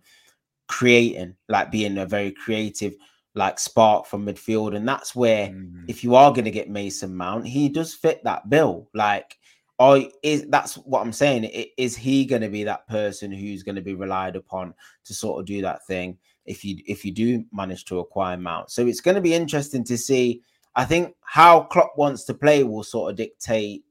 [0.69, 2.95] creating, like being a very creative
[3.35, 5.85] like spark from midfield, and that's where mm.
[5.89, 8.89] if you are going to get Mason Mount, he does fit that bill.
[8.95, 9.39] Like,
[9.79, 11.45] or is that's what I'm saying?
[11.77, 14.73] Is he going to be that person who's going to be relied upon
[15.05, 16.17] to sort of do that thing?
[16.47, 18.71] if you if you do manage to acquire Mount.
[18.71, 20.43] So it's going to be interesting to see.
[20.77, 23.85] I think how Klopp wants to play will sort of dictate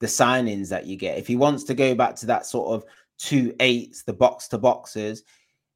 [0.00, 1.18] the signings that you get.
[1.18, 2.84] If he wants to go back to that sort of
[3.18, 5.24] two eights, the box to boxes,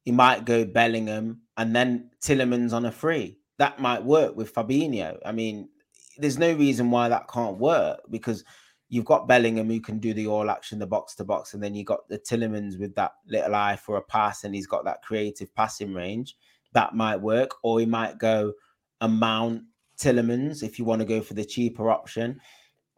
[0.03, 3.39] he might go Bellingham and then Tielemans on a free.
[3.57, 5.17] That might work with Fabinho.
[5.25, 5.69] I mean,
[6.17, 8.43] there's no reason why that can't work because
[8.89, 11.73] you've got Bellingham who can do the all action, the box to box, and then
[11.73, 15.01] you got the Tielemans with that little eye for a pass, and he's got that
[15.01, 16.35] creative passing range.
[16.73, 18.53] That might work, or he might go
[19.01, 19.63] a Mount
[19.97, 22.39] Tielemans if you want to go for the cheaper option.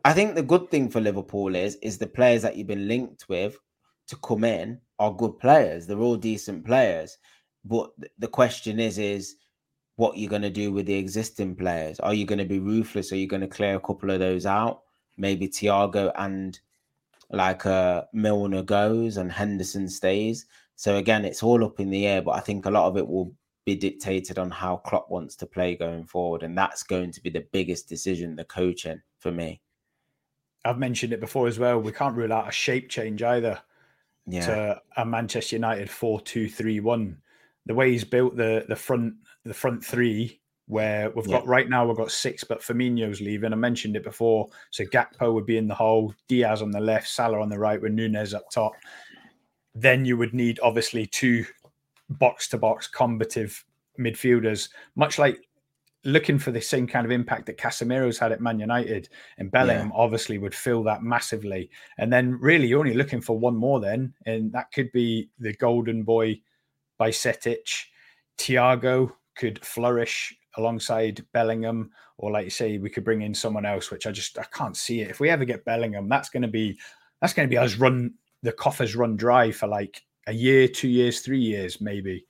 [0.06, 3.28] I think the good thing for Liverpool is is the players that you've been linked
[3.30, 3.58] with
[4.08, 5.86] to come in are good players.
[5.86, 7.18] They're all decent players,
[7.66, 9.36] but the question is is
[9.96, 12.00] what you're going to do with the existing players.
[12.00, 13.12] Are you going to be ruthless?
[13.12, 14.82] Are you going to clear a couple of those out?
[15.18, 16.60] maybe Thiago and
[17.32, 20.46] like uh, Milner goes and Henderson stays.
[20.76, 23.08] So again, it's all up in the air, but I think a lot of it
[23.08, 23.34] will
[23.68, 27.30] be dictated on how Klopp wants to play going forward, and that's going to be
[27.30, 29.60] the biggest decision, the coaching for me.
[30.64, 31.78] I've mentioned it before as well.
[31.78, 33.60] We can't rule out a shape change either
[34.26, 34.46] yeah.
[34.46, 37.18] to a Manchester United four-two-three-one.
[37.66, 41.40] The way he's built the the front the front three where we've yeah.
[41.40, 43.52] got right now we've got six, but Firmino's leaving.
[43.52, 44.48] I mentioned it before.
[44.72, 47.82] So Gakpo would be in the hole, Diaz on the left, Salah on the right,
[47.82, 48.72] with Nunez up top.
[49.76, 51.46] Then you would need obviously two
[52.10, 53.64] box to box combative
[54.00, 55.48] midfielders, much like
[56.04, 59.10] looking for the same kind of impact that Casemiro's had at Man United.
[59.38, 59.96] And Bellingham yeah.
[59.96, 61.70] obviously would fill that massively.
[61.98, 65.54] And then really you're only looking for one more then, and that could be the
[65.54, 66.40] golden boy
[67.00, 67.86] Bajcetic.
[68.38, 73.92] Thiago could flourish alongside Bellingham, or like you say, we could bring in someone else,
[73.92, 75.10] which I just I can't see it.
[75.10, 76.78] If we ever get Bellingham, that's going to be
[77.22, 80.90] that's going to be us run the coffers run dry for like a year, two
[80.90, 82.26] years, three years, maybe.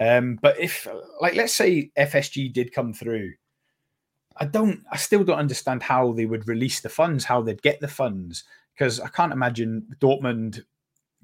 [0.00, 0.88] Um, but if
[1.20, 3.32] like let's say FSG did come through,
[4.36, 7.80] I don't I still don't understand how they would release the funds, how they'd get
[7.80, 10.62] the funds, because I can't imagine Dortmund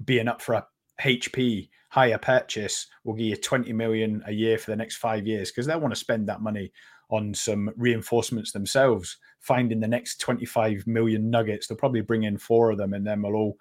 [0.05, 0.67] being up for a
[1.01, 5.49] HP hire purchase will give you 20 million a year for the next five years
[5.49, 6.71] because they'll want to spend that money
[7.09, 11.65] on some reinforcements themselves, finding the next 25 million nuggets.
[11.65, 13.57] They'll probably bring in four of them and then we'll all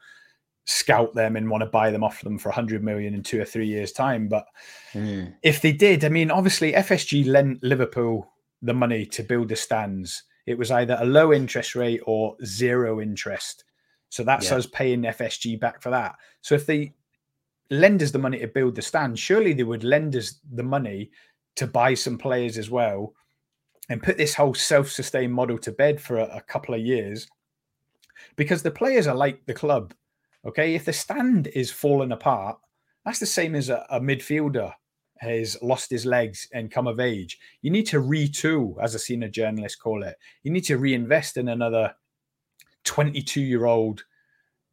[0.68, 3.44] scout them and want to buy them off them for 100 million in two or
[3.44, 4.28] three years' time.
[4.28, 4.46] But
[4.92, 5.34] mm.
[5.42, 10.24] if they did, I mean, obviously, FSG lent Liverpool the money to build the stands.
[10.46, 13.64] It was either a low interest rate or zero interest.
[14.10, 14.56] So that's yeah.
[14.56, 16.16] us paying FSG back for that.
[16.42, 16.94] So if they
[17.70, 21.10] lend us the money to build the stand, surely they would lend us the money
[21.56, 23.14] to buy some players as well
[23.88, 27.26] and put this whole self-sustained model to bed for a, a couple of years
[28.36, 29.94] because the players are like the club.
[30.48, 32.56] Okay, if the stand is falling apart,
[33.04, 34.72] that's the same as a, a midfielder
[35.18, 37.38] has lost his legs and come of age.
[37.60, 40.16] You need to retool, as a senior journalist call it.
[40.44, 41.94] You need to reinvest in another
[42.84, 44.04] 22 year old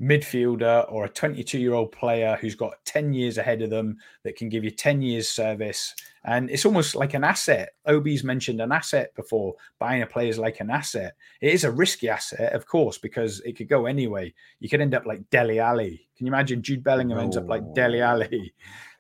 [0.02, 4.36] midfielder or a 22 year old player who's got 10 years ahead of them that
[4.36, 5.96] can give you 10 years service.
[6.26, 7.70] And it's almost like an asset.
[7.86, 11.16] Ob's mentioned an asset before buying a player is like an asset.
[11.40, 14.34] It is a risky asset of course because it could go anyway.
[14.60, 16.08] You could end up like dele alli.
[16.18, 17.22] Can you imagine jude bellingham oh.
[17.22, 18.54] ends up like dele alli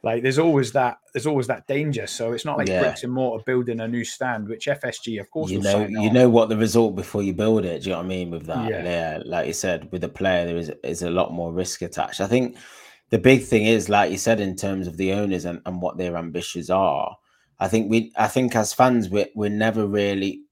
[0.05, 2.05] like there's always that there's always that danger.
[2.05, 2.79] So it's not like yeah.
[2.79, 6.29] bricks and mortar building a new stand, which FSG of course you know you know
[6.29, 7.81] what the result before you build it.
[7.81, 8.69] Do you know what I mean with that?
[8.69, 11.81] Yeah, yeah like you said, with the player there is is a lot more risk
[11.81, 12.21] attached.
[12.21, 12.55] I think
[13.09, 15.97] the big thing is, like you said, in terms of the owners and, and what
[15.97, 17.17] their ambitions are.
[17.59, 20.43] I think we I think as fans we we're never really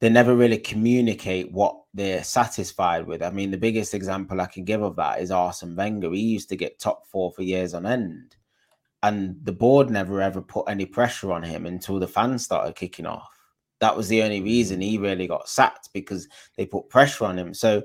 [0.00, 3.22] they never really communicate what they're satisfied with.
[3.22, 6.10] I mean, the biggest example I can give of that is Arsene Wenger.
[6.12, 8.36] He used to get top four for years on end
[9.02, 13.06] and the board never ever put any pressure on him until the fans started kicking
[13.06, 13.28] off.
[13.80, 17.52] That was the only reason he really got sacked because they put pressure on him.
[17.52, 17.82] So,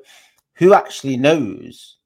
[0.55, 1.97] who actually knows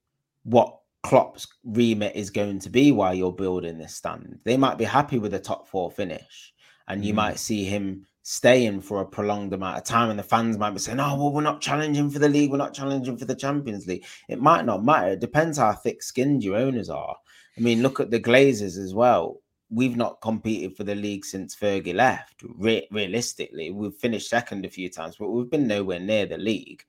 [0.43, 4.39] what Klopp's remit is going to be while you're building this stand?
[4.43, 6.53] They might be happy with a top four finish,
[6.87, 7.17] and you Mm.
[7.17, 10.79] might see him staying for a prolonged amount of time, and the fans might be
[10.79, 13.87] saying, "Oh, well, we're not challenging for the league, we're not challenging for the Champions
[13.87, 15.13] League." It might not matter.
[15.13, 17.17] It depends how thick-skinned your owners are.
[17.57, 19.41] I mean, look at the Glazers as well.
[19.69, 22.43] We've not competed for the league since Fergie left.
[22.57, 26.83] Re- realistically, we've finished second a few times, but we've been nowhere near the league.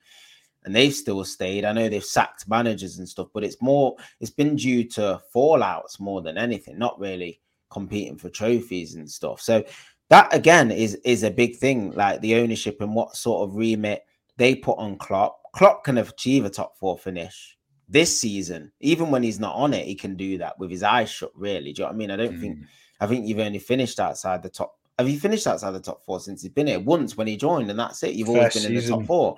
[0.64, 1.64] And they've still stayed.
[1.64, 5.98] I know they've sacked managers and stuff, but it's more, it's been due to fallouts
[5.98, 9.40] more than anything, not really competing for trophies and stuff.
[9.40, 9.64] So
[10.10, 14.04] that again is is a big thing, like the ownership and what sort of remit
[14.36, 15.40] they put on Klopp.
[15.54, 17.56] Klopp can achieve a top four finish
[17.92, 21.10] this season, even when he's not on it, he can do that with his eyes
[21.10, 21.30] shut.
[21.34, 22.10] Really, do you know what I mean?
[22.10, 22.66] I don't think Mm.
[23.00, 24.78] I think you've only finished outside the top.
[24.98, 26.78] Have you finished outside the top four since he's been here?
[26.78, 28.14] Once when he joined, and that's it.
[28.14, 29.36] You've always First been in the top four.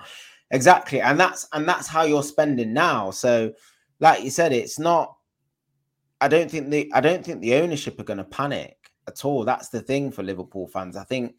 [0.51, 3.11] Exactly, and that's and that's how you're spending now.
[3.11, 3.53] So,
[4.01, 5.17] like you said, it's not.
[6.21, 8.77] I don't think the I don't think the ownership are going to panic
[9.09, 9.45] at all.
[9.45, 10.97] That's the thing for Liverpool fans.
[10.97, 11.35] I think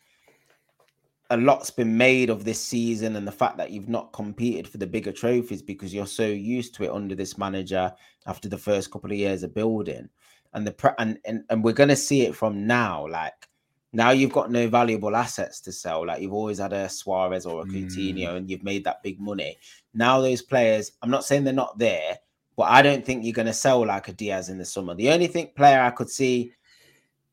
[1.35, 4.77] a lot's been made of this season and the fact that you've not competed for
[4.77, 7.91] the bigger trophies because you're so used to it under this manager
[8.25, 10.09] after the first couple of years of building.
[10.53, 13.49] And the pre- and, and and we're going to see it from now like
[13.91, 17.61] now you've got no valuable assets to sell like you've always had a Suarez or
[17.61, 17.75] a hmm.
[17.75, 19.57] Coutinho and you've made that big money.
[19.93, 22.17] Now those players I'm not saying they're not there
[22.55, 24.95] but I don't think you're going to sell like a Diaz in the summer.
[24.95, 26.53] The only thing player I could see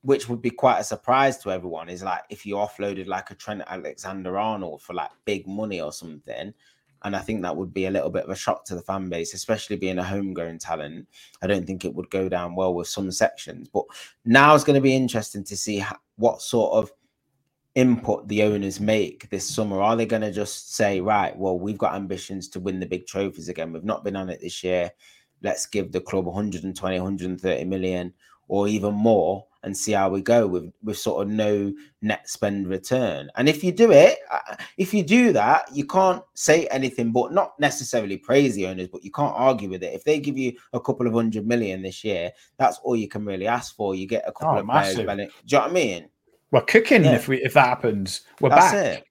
[0.03, 3.35] which would be quite a surprise to everyone is like if you offloaded like a
[3.37, 6.53] Trent Alexander Arnold for like big money or something.
[7.05, 9.09] And I think that would be a little bit of a shock to the fan
[9.09, 11.09] base, especially being a homegrown talent.
[11.43, 13.69] I don't think it would go down well with some sections.
[13.69, 13.85] But
[14.25, 15.85] now it's going to be interesting to see
[16.17, 16.93] what sort of
[17.75, 19.81] input the owners make this summer.
[19.81, 23.07] Are they going to just say, right, well, we've got ambitions to win the big
[23.07, 23.73] trophies again?
[23.73, 24.93] We've not been on it this year.
[25.43, 28.15] Let's give the club 120, 130 million
[28.47, 32.67] or even more and see how we go with with sort of no net spend
[32.69, 33.31] return.
[33.37, 37.33] And if you do it, uh, if you do that, you can't say anything but
[37.33, 39.95] not necessarily praise the owners, but you can't argue with it.
[39.95, 43.25] If they give you a couple of hundred million this year, that's all you can
[43.25, 43.95] really ask for.
[43.95, 44.87] You get a couple Oh, of players.
[44.97, 45.07] massive.
[45.07, 46.09] belly- Do you know what I mean?
[46.51, 47.15] We're cooking Yeah.
[47.15, 48.23] if we if that happens.
[48.41, 48.87] We're That's back.
[48.87, 48.99] it.
[48.99, 49.05] Um,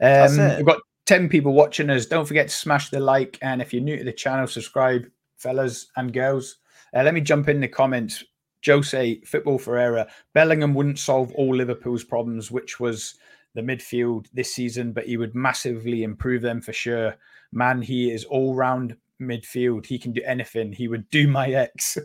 [0.00, 0.56] That's it.
[0.58, 2.06] We've got 10 people watching us.
[2.06, 3.38] Don't forget to smash the like.
[3.42, 5.06] And if you're new to the channel, subscribe,
[5.38, 6.58] fellas and girls.
[6.94, 8.22] Uh, let me jump in the comments.
[8.66, 13.14] Jose, Football Ferreira, Bellingham wouldn't solve all Liverpool's problems, which was
[13.54, 17.16] the midfield this season, but he would massively improve them for sure.
[17.52, 19.86] Man, he is all round midfield.
[19.86, 20.72] He can do anything.
[20.72, 21.98] He would do my ex.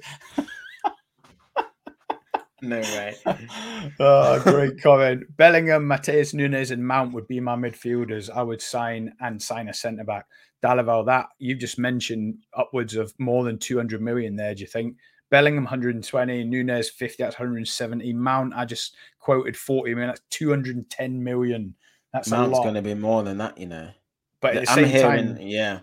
[2.62, 3.16] No way.
[4.00, 5.24] oh, great comment.
[5.38, 8.30] Bellingham, Matheus Nunes, and Mount would be my midfielders.
[8.30, 10.26] I would sign and sign a centre back.
[10.64, 14.54] Dalaval, that you've just mentioned upwards of more than 200 million there.
[14.54, 14.98] Do you think?
[15.30, 18.14] Bellingham 120, Nunes 50, that's 170.
[18.14, 21.76] Mount, I just quoted 40 million, that's 210 million.
[22.14, 23.90] That's Mount's going to be more than that, you know.
[24.42, 25.80] But at the I'm same hearing, time, yeah.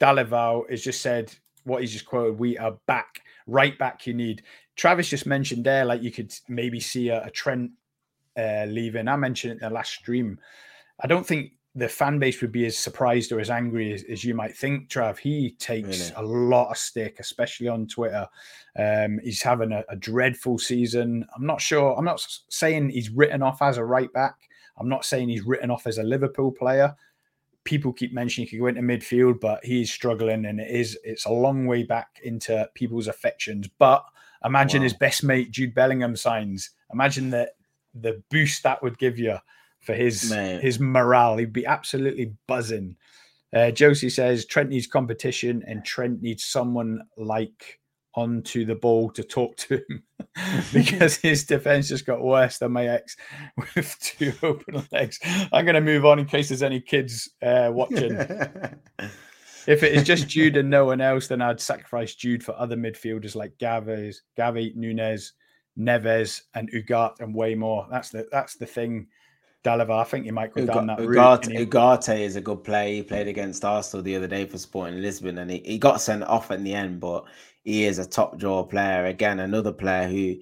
[0.00, 2.38] Dalaval has just said what he's just quoted.
[2.38, 4.06] We are back, right back.
[4.06, 4.42] You need.
[4.76, 7.72] Travis just mentioned there, like you could maybe see a, a Trent
[8.38, 9.08] uh, leaving.
[9.08, 10.38] I mentioned it in the last stream.
[11.00, 14.24] I don't think the fan base would be as surprised or as angry as, as
[14.24, 14.88] you might think.
[14.88, 16.12] Trav, he takes Really?
[16.16, 18.26] a lot of stick, especially on Twitter.
[18.78, 21.24] Um, he's having a, a dreadful season.
[21.36, 21.94] I'm not sure.
[21.96, 24.36] I'm not saying he's written off as a right back.
[24.78, 26.94] I'm not saying he's written off as a Liverpool player
[27.64, 31.24] people keep mentioning he could go into midfield, but he's struggling, and it is it's
[31.26, 33.68] a long way back into people's affections.
[33.78, 34.04] But
[34.44, 34.84] imagine Wow.
[34.84, 36.70] his best mate Jude Bellingham signs.
[36.92, 37.56] Imagine that
[37.92, 39.36] the boost that would give you
[39.86, 41.36] for his his morale.
[41.38, 42.96] He'd be absolutely buzzing.
[43.54, 47.80] Uh, Josie says Trent needs competition, and Trent needs someone like
[48.16, 50.02] onto the ball to talk to him
[50.72, 53.16] because his defense just got worse than my ex
[53.74, 55.20] with two open legs.
[55.52, 58.12] I'm going to move on in case there's any kids uh, watching.
[59.66, 62.76] if it is just Jude and no one else, then I'd sacrifice Jude for other
[62.76, 65.34] midfielders like Gaves, Gavi, Nunez,
[65.78, 67.86] Neves, and Ugarte, and way more.
[67.90, 69.08] That's the that's the thing.
[69.64, 71.42] Daliva, I think you might go down that route.
[71.42, 72.94] Ugarte, and Ugarte is a good player.
[72.94, 76.22] He played against Arsenal the other day for Sporting Lisbon, and he, he got sent
[76.24, 77.00] off in the end.
[77.00, 77.24] But
[77.64, 79.06] he is a top draw player.
[79.06, 80.36] Again, another player who.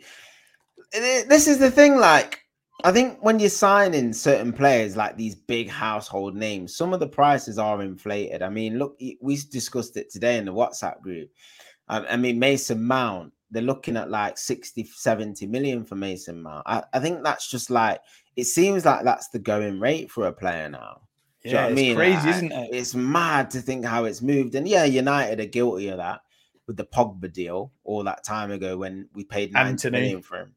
[0.92, 1.96] This is the thing.
[1.96, 2.44] Like,
[2.84, 7.06] I think when you're signing certain players like these big household names, some of the
[7.06, 8.42] prices are inflated.
[8.42, 11.30] I mean, look, we discussed it today in the WhatsApp group.
[11.88, 16.62] I, I mean, Mason Mount, they're looking at like 60, 70 million for Mason Mount.
[16.66, 18.00] I, I think that's just like
[18.36, 21.02] it seems like that's the going rate for a player now.
[21.46, 21.98] Do you know Yeah, what I it's mean?
[21.98, 22.70] crazy, Like, isn't it?
[22.72, 24.54] It's mad to think how it's moved.
[24.54, 26.22] And yeah, United are guilty of that
[26.66, 29.88] with the Pogba deal all that time ago when we paid 90 Antony.
[29.88, 30.56] million for him.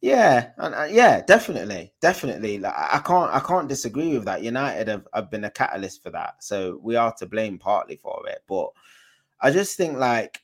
[0.00, 2.58] Yeah, and uh, yeah, definitely, definitely.
[2.58, 4.42] Like, I I can't, I can't disagree with that.
[4.42, 8.24] United have, have been a catalyst for that, so we are to blame partly for
[8.28, 8.42] it.
[8.48, 8.70] But
[9.40, 10.41] I just think, like,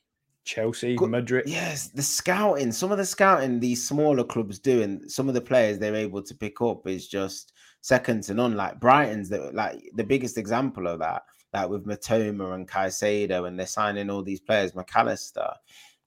[0.53, 1.43] Chelsea, Good- Madrid.
[1.47, 5.41] Yes, the scouting, some of the scouting these smaller clubs do, and some of the
[5.41, 8.55] players they're able to pick up is just second to none.
[8.55, 11.23] Like Brighton's the like the biggest example of that,
[11.53, 15.51] like with Mitoma and Caicedo, and they're signing all these players, Mac Allister.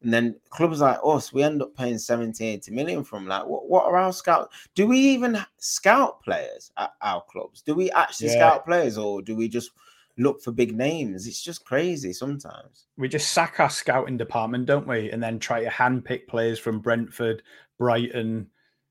[0.03, 3.68] And then clubs like us, we end up paying 70, 80 million from like what,
[3.68, 4.51] what are our scout?
[4.74, 7.62] Do we even scout players at our clubs?
[7.62, 8.32] Do we actually Yeah.
[8.49, 9.70] scout players or do we just
[10.18, 11.26] look for big names?
[11.26, 12.86] It's just crazy sometimes.
[12.96, 15.10] we just sack our scouting department, don't we?
[15.10, 17.42] And then try to handpick players from Brentford,
[17.78, 18.48] Brighton.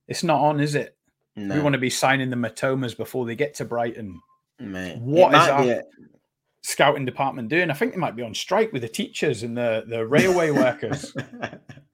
[0.08, 0.98] It's not on, is it?
[1.36, 1.56] No.
[1.56, 4.20] We want to be signing the Mitomas before they get to Brighton.
[4.60, 5.84] Mate, What is our- a-
[6.64, 7.72] Scouting department doing?
[7.72, 11.12] I think they might be on strike with the teachers and the, the railway workers.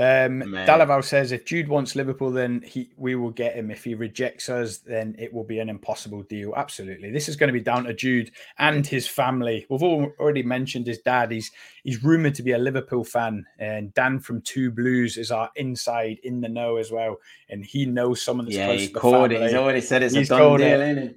[0.00, 3.70] Um, Dalaval says if Jude wants Liverpool, then he we will get him.
[3.70, 6.54] If he rejects us, then it will be an impossible deal.
[6.56, 9.66] Absolutely, this is going to be down to Jude and his family.
[9.68, 11.30] We've all already mentioned his dad.
[11.30, 11.50] He's
[11.84, 16.18] he's rumored to be a Liverpool fan, and Dan from Two Blues is our inside
[16.22, 17.16] in the know as well,
[17.50, 19.34] and he knows someone that's yeah, close he to the called it.
[19.34, 19.48] family.
[19.48, 20.98] He's already said it's He's a done deal, it.
[20.98, 21.16] it?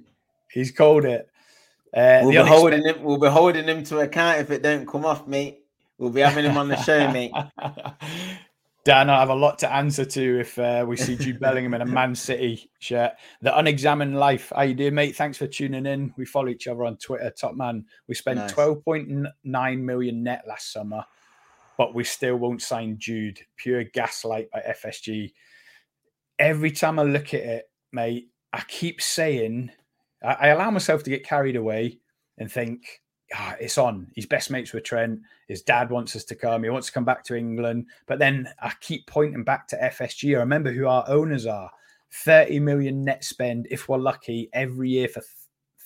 [0.50, 1.30] He's called it.
[1.96, 3.02] Uh, We'll be unexpe- holding him.
[3.02, 5.60] We'll be holding him to account if it don't come off, mate.
[5.96, 7.32] We'll be having him on the show, mate.
[8.84, 11.80] Dan, I have a lot to answer to if uh, we see Jude Bellingham in
[11.80, 13.12] a Man City shirt.
[13.40, 14.52] The unexamined life.
[14.54, 15.16] How you doing, mate?
[15.16, 16.12] Thanks for tuning in.
[16.18, 17.30] We follow each other on Twitter.
[17.30, 17.86] Top man.
[18.08, 18.52] We spent Nice.
[18.52, 19.10] twelve point
[19.42, 21.02] nine million net last summer,
[21.78, 23.40] but we still won't sign Jude.
[23.56, 25.32] Pure gaslight by FSG.
[26.38, 29.70] Every time I look at it, mate, I keep saying
[30.22, 32.00] I, I allow myself to get carried away
[32.36, 33.00] and think,
[33.34, 34.06] ah, it's on.
[34.14, 35.20] He's best mates with Trent.
[35.48, 36.62] His dad wants us to come.
[36.62, 37.86] He wants to come back to England.
[38.06, 40.36] But then I keep pointing back to FSG.
[40.36, 41.70] I remember who our owners are
[42.12, 45.22] 30 million net spend, if we're lucky, every year for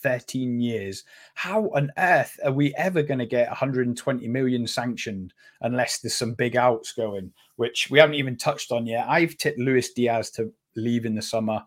[0.02, 1.04] 13 years.
[1.34, 5.32] How on earth are we ever going to get 120 million sanctioned
[5.62, 9.08] unless there's some big outs going, which we haven't even touched on yet?
[9.08, 11.64] I've tipped Luis Diaz to leave in the summer.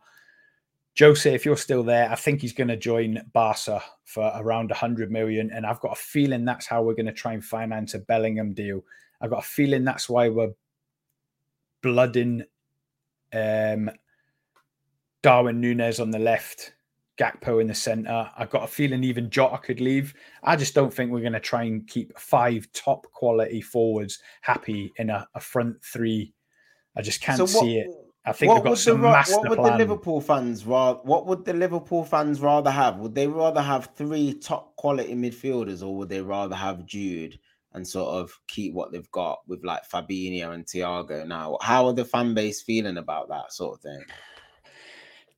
[1.00, 5.12] Jose, if you're still there, I think he's going to join Barca for around 100
[5.12, 5.50] million.
[5.52, 8.54] And I've got a feeling that's how we're going to try and finance a Bellingham
[8.54, 8.84] deal.
[9.22, 10.54] I've got a feeling that's why we're
[11.82, 12.44] blooding
[13.34, 13.90] um,
[15.22, 16.74] Darwin Nunez on the left,
[17.18, 18.30] Gakpo in the centre.
[18.38, 20.14] I've got a feeling even Jota could leave.
[20.44, 24.92] I just don't think we're going to try and keep five top quality forwards happy
[24.98, 26.34] in a, a front three.
[26.98, 27.88] I just can't see it.
[28.24, 29.72] I think they've got some the, master what would plan.
[29.72, 31.00] the Liverpool fans rather?
[31.04, 32.98] What would the Liverpool fans rather have?
[32.98, 37.40] Would they rather have three top quality midfielders, or would they rather have Jude
[37.74, 41.26] and sort of keep what they've got with like Fabinho and Thiago?
[41.28, 44.04] Now, how are the fan base feeling about that sort of thing?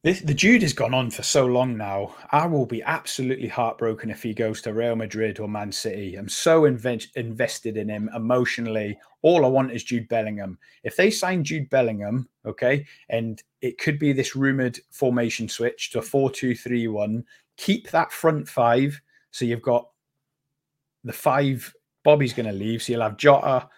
[0.03, 2.13] This, the Jude has gone on for so long now.
[2.31, 6.15] I will be absolutely heartbroken if he goes to Real Madrid or Man City.
[6.15, 8.99] I'm so inve- invested in him emotionally.
[9.21, 10.57] All I want is Jude Bellingham.
[10.83, 15.99] If they sign Jude Bellingham, okay, and it could be this rumored formation switch to
[15.99, 17.23] a 4 2 3 1,
[17.55, 18.99] keep that front five.
[19.31, 19.87] So you've got
[21.05, 21.73] the five
[22.03, 22.83] Bobby's going to leave.
[22.83, 23.69] So you'll have Jota,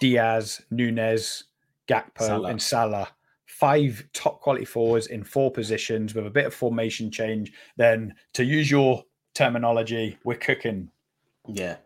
[0.00, 1.44] Diaz, Nunez,
[1.88, 2.48] Gakpo, Salah.
[2.50, 3.08] and Salah.
[3.48, 7.52] Five top quality forwards in four positions with a bit of formation change.
[7.76, 9.02] Then, to use your
[9.34, 10.90] terminology, we're cooking.
[11.46, 11.76] Yeah,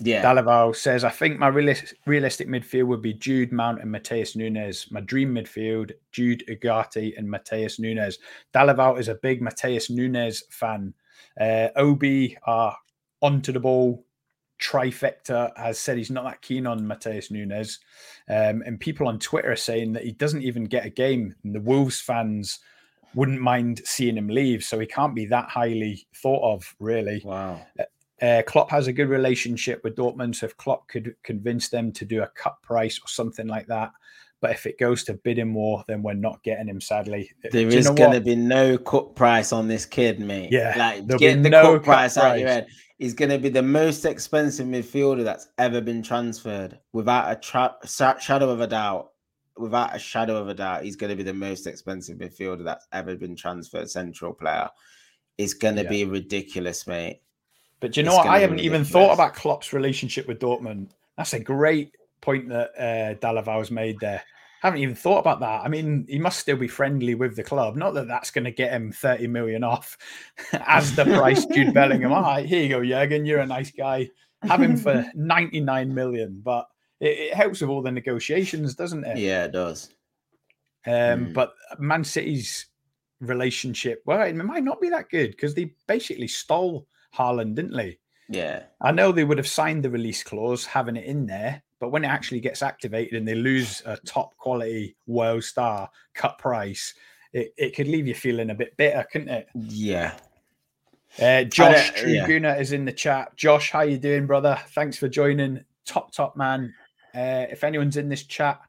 [0.00, 0.22] yeah.
[0.22, 4.90] Dalaval says, I think my realis- realistic midfield would be Jude Mount and Matheus Nunes.
[4.90, 8.18] My dream midfield, Jude Ugarte and Matheus Nunes.
[8.52, 10.92] Dalaval is a big Matheus Nunes fan.
[11.40, 12.04] Uh, OB
[12.46, 12.76] are
[13.22, 14.04] onto the ball.
[14.60, 17.80] Trifecta has said he's not that keen on Matheus Nunes.
[18.28, 21.34] Um, and people on Twitter are saying that he doesn't even get a game.
[21.44, 22.60] And the Wolves fans
[23.14, 24.64] wouldn't mind seeing him leave.
[24.64, 27.22] So he can't be that highly thought of, really.
[27.24, 27.60] wow.
[28.22, 32.04] Uh, Klopp has a good relationship with Dortmund, so if Klopp could convince them to
[32.04, 33.90] do a cut price or something like that,
[34.40, 36.80] but if it goes to bidding war, then we're not getting him.
[36.80, 40.50] Sadly, There know going to be no cut price on this kid, mate.
[40.52, 42.54] Yeah, like get the no cut cut price out your price.
[42.54, 42.66] head.
[43.04, 47.76] He's going to be the most expensive midfielder that's ever been transferred, without a tra-
[48.18, 49.10] shadow of a doubt.
[49.58, 52.86] Without a shadow of a doubt, he's going to be the most expensive midfielder that's
[52.92, 53.90] ever been transferred.
[53.90, 54.70] Central player.
[55.36, 55.90] It's going to Yeah.
[55.90, 57.20] be ridiculous, mate.
[57.80, 58.28] But do you know It's what?
[58.28, 60.92] I haven't even thought about Klopp's relationship with Dortmund.
[61.18, 64.22] That's a great point that uh, Dalaval's made there.
[64.64, 65.62] Haven't even thought about that.
[65.62, 67.76] I mean, he must still be friendly with the club.
[67.76, 69.96] Not that that's going to get him 30 million off
[70.66, 72.12] as the price Jude Bellingham.
[72.12, 73.26] All right, here you go, Jurgen.
[73.26, 74.08] You're a nice guy.
[74.42, 76.40] Have him for 99 million.
[76.42, 76.66] But
[77.00, 79.18] it, it helps with all the negotiations, doesn't it?
[79.18, 79.90] Yeah, it does.
[80.86, 81.32] Um, Mm.
[81.34, 82.66] But Man City's
[83.20, 87.98] relationship, well, it might not be that good because they basically stole Haaland, didn't they?
[88.28, 88.64] Yeah.
[88.80, 92.04] I know they would have signed the release clause, having it in there, but when
[92.04, 96.94] it actually gets activated and they lose a top quality world star cut price,
[97.32, 99.48] it, it could leave you feeling a bit bitter, couldn't it?
[99.54, 100.16] Yeah.
[101.20, 102.26] Uh, Josh don't- yeah.
[102.26, 103.36] Truguna is in the chat.
[103.36, 104.58] Josh, how you doing, brother?
[104.70, 105.64] Thanks for joining.
[105.86, 106.72] Top, top man.
[107.14, 108.60] Uh, if anyone's in this chat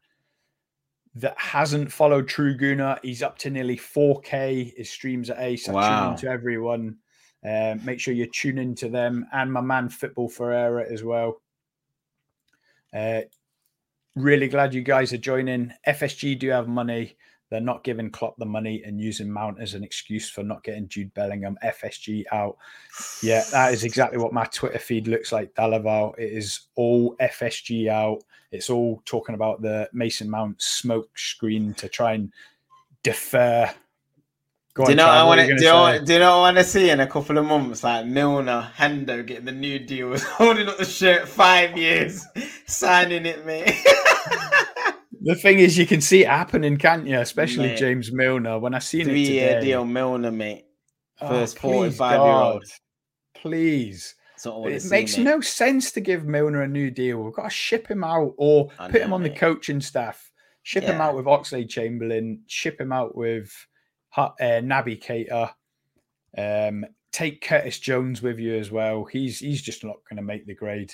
[1.15, 4.75] that hasn't followed Truguna, he's up to nearly 4K.
[4.77, 5.67] His streams at Ace.
[5.69, 6.11] I tune Wow.
[6.11, 6.97] into everyone.
[7.47, 11.41] Um, make sure you tune into them and my man Football Ferreira as well.
[12.95, 13.21] Uh,
[14.15, 15.73] really glad you guys are joining.
[15.87, 17.17] FSG do have money.
[17.51, 20.87] They're not giving Klopp the money and using Mount as an excuse for not getting
[20.87, 22.57] Jude Bellingham FSG out.
[23.21, 26.17] Yeah, that is exactly what my Twitter feed looks like, Dalaval.
[26.17, 28.23] It is all FSG out.
[28.51, 32.31] It's all talking about the Mason Mount smoke screen to try and
[33.03, 33.71] defer.
[34.75, 35.53] Go do you know what I want to do?
[35.53, 37.81] You do you know I want to see in a couple of months?
[37.81, 42.25] Like Milner, Hendo getting the new deal, holding up the shirt five years,
[42.67, 43.73] signing it, mate.
[45.21, 47.17] The thing is, you can see it happening, can't you?
[47.17, 47.77] Especially Mate.
[47.79, 48.59] James Milner.
[48.59, 50.65] When I seen Three it year deal, Milner, mate.
[51.21, 52.65] oh, First please, 45 year old.
[53.33, 54.13] Please.
[54.33, 55.23] That's what I want to It see, makes mate.
[55.23, 57.23] no sense to give Milner a new deal.
[57.23, 60.29] We've got to ship him out or I put him know, on the coaching staff.
[60.61, 62.41] Ship him out with Oxlade Chamberlain.
[62.45, 63.51] Ship him out with
[64.15, 65.51] Hu- uh, Naby Keita.
[66.37, 69.05] Um, take Curtis Jones with you as well.
[69.05, 70.91] He's he's just not going to make the grade.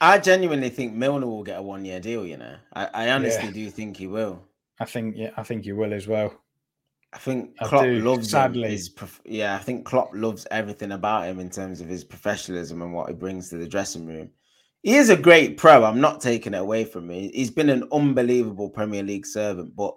[0.00, 2.56] I genuinely think Milner will get a one year deal, you know.
[2.72, 3.50] I, I honestly Yeah.
[3.52, 4.44] do think he will.
[4.78, 6.32] I think yeah, I think you will as well.
[7.12, 8.68] I think I Klopp do, loves sadly.
[8.70, 12.82] His prof- yeah, I think Klopp loves everything about him in terms of his professionalism
[12.82, 14.30] and what he brings to the dressing room.
[14.82, 15.84] He is a great pro.
[15.84, 17.30] I'm not taking it away from him.
[17.32, 19.94] He's been an unbelievable Premier League servant, but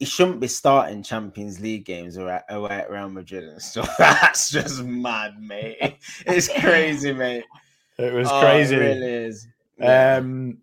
[0.00, 3.94] he shouldn't be starting Champions League games or at, Real Madrid and stuff.
[3.98, 5.98] That's just mad, mate.
[6.26, 7.44] It's crazy, mate.
[7.98, 8.76] It was Oh, crazy.
[8.76, 9.46] It really is.
[9.78, 10.16] Yeah.
[10.16, 10.58] Um,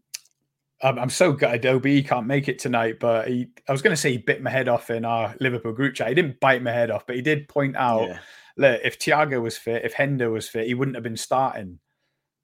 [0.81, 4.01] I'm, I'm so gutted Obi can't make it tonight, but he, I was going to
[4.01, 6.09] say he bit my head off in our Liverpool group chat.
[6.09, 8.19] He didn't bite my head off, but he did point out Yeah.
[8.57, 11.79] look, if Thiago was fit, if Hendo was fit, he wouldn't have been starting.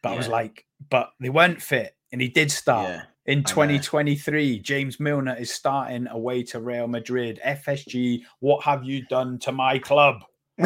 [0.03, 3.03] But I was like, but they weren't fit, and he did start.
[3.25, 7.39] In 2023, James Milner is starting away to Real Madrid.
[7.45, 10.23] FSG, what have you done to my club?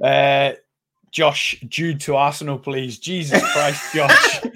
[0.00, 0.52] Uh,
[1.10, 3.00] Josh, Jude to Arsenal, please.
[3.00, 4.40] Jesus Christ, Josh.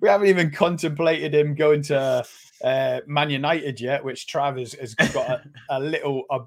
[0.00, 2.24] we haven't even contemplated him going to
[2.64, 6.40] uh, Man United yet, which Trav has, has got a, a little, a,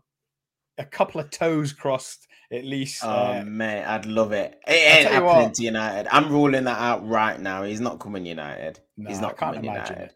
[0.78, 3.10] a couple of toes crossed at least.
[3.10, 4.60] Oh uh, mate, I'd love it.
[4.68, 6.08] It ain't happening what, to United.
[6.14, 7.64] I'm ruling that out right now.
[7.64, 8.80] He's not coming United.
[9.06, 10.02] He's nah, not I can't coming imagine United.
[10.02, 10.16] it.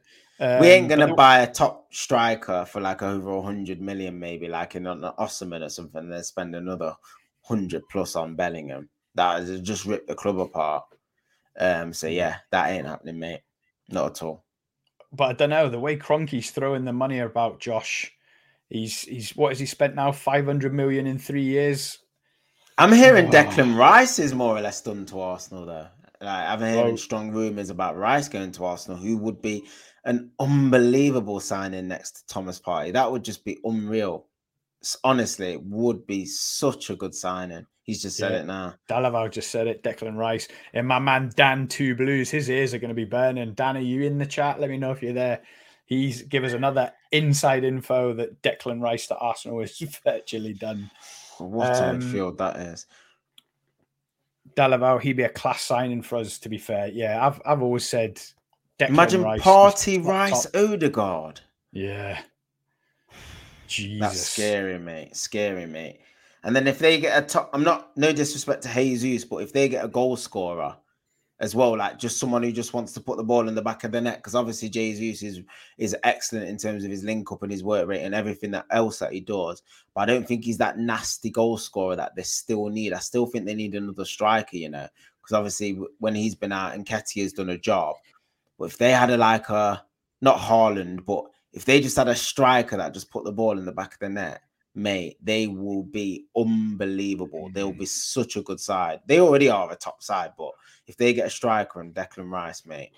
[0.55, 4.47] we ain't Um, gonna buy a top striker for like over a hundred million, maybe
[4.47, 6.95] like in an Osimhen or something, then spend another
[7.43, 8.89] hundred plus on Bellingham.
[9.15, 10.85] That is just rip the club apart.
[11.59, 13.41] Um, so yeah, that ain't happening, mate.
[13.89, 14.45] Not at all.
[15.11, 18.11] but I don't know the way Kroenke's throwing the money about Josh.
[18.69, 20.11] He's he's what has he spent now?
[20.11, 21.97] Five hundred million in three years.
[22.77, 23.31] I'm hearing Oh.
[23.31, 25.87] Declan Rice is more or less done to Arsenal, though.
[26.21, 29.67] Like, I'm hearing Well- strong rumours about Rice going to Arsenal, who would be
[30.05, 32.93] an unbelievable signing next to Thomas Partey.
[32.93, 34.27] That would just be unreal.
[35.03, 37.65] Honestly, it would be such a good signing.
[37.83, 38.39] He's just said Yeah.
[38.39, 38.75] it now.
[38.87, 39.83] Dalaval just said it.
[39.83, 42.29] Declan Rice and my man Dan Two Blues.
[42.29, 43.53] His ears are going to be burning.
[43.55, 44.59] Dan, are you in the chat?
[44.59, 45.41] Let me know if you're there.
[45.89, 50.91] He's give us another inside info that Declan Rice to Arsenal is virtually done.
[51.39, 52.85] What a Um, midfield that is.
[54.55, 56.37] Dalaval, he'd be a class signing for us.
[56.39, 58.21] To be fair, yeah, I've I've always said.
[58.77, 60.55] Declan Imagine Rice Partey Rice top.
[60.55, 61.41] Odegaard.
[61.71, 62.21] Yeah.
[63.67, 63.99] Jesus.
[63.99, 65.15] That's scary, mate.
[65.15, 66.01] Scary, mate.
[66.43, 69.53] And then if they get a top, I'm not no disrespect to Jesus, but if
[69.53, 70.75] they get a goal scorer
[71.41, 73.83] as well, like just someone who just wants to put the ball in the back
[73.83, 75.41] of the net, because obviously Jesus is
[75.77, 78.65] is excellent in terms of his link up and his work rate and everything that
[78.71, 79.61] else that he does.
[79.93, 82.93] But I don't think he's that nasty goal scorer that they still need.
[82.93, 84.87] I still think they need another striker, you know,
[85.21, 87.95] because obviously when he's been out and Ketty has done a job.
[88.57, 89.83] But if they had a like a
[90.21, 91.23] not Haaland, but
[91.53, 93.99] if they just had a striker that just put the ball in the back of
[93.99, 94.41] the net,
[94.81, 97.49] mate, they will be unbelievable.
[97.53, 99.01] They'll be such a good side.
[99.05, 100.51] They already are a top side, but
[100.87, 102.91] if they get a striker and Declan Rice, mate,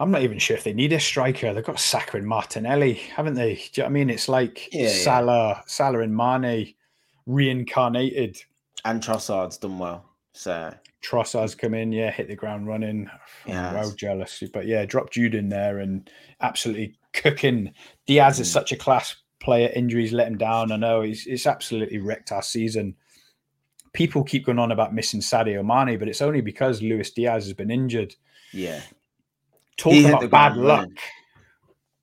[0.00, 1.52] I'm not even sure if they need a striker.
[1.52, 3.54] They've got Saka and Martinelli, haven't they?
[3.54, 4.10] Do you know what I mean?
[4.10, 4.88] It's like Yeah, yeah.
[4.90, 6.74] Salah, Salah and Mane
[7.26, 8.38] reincarnated.
[8.84, 10.04] And Trossard's done well.
[10.32, 10.72] So
[11.02, 13.10] Trossard's come in, yeah, hit the ground running.
[13.46, 14.42] I'm well jealous.
[14.52, 16.08] But yeah, drop Jude in there and
[16.40, 17.72] absolutely cooking.
[18.06, 18.52] Diaz is Mm.
[18.52, 19.70] such a class player.
[19.74, 20.72] Injuries let him down.
[20.72, 22.96] I know he's it's absolutely wrecked our season.
[23.92, 27.54] People keep going on about missing Sadio Mane, but it's only because Luis Diaz has
[27.54, 28.14] been injured.
[28.52, 28.80] yeah.
[29.76, 30.78] Talking hit about bad luck.
[30.80, 30.96] running.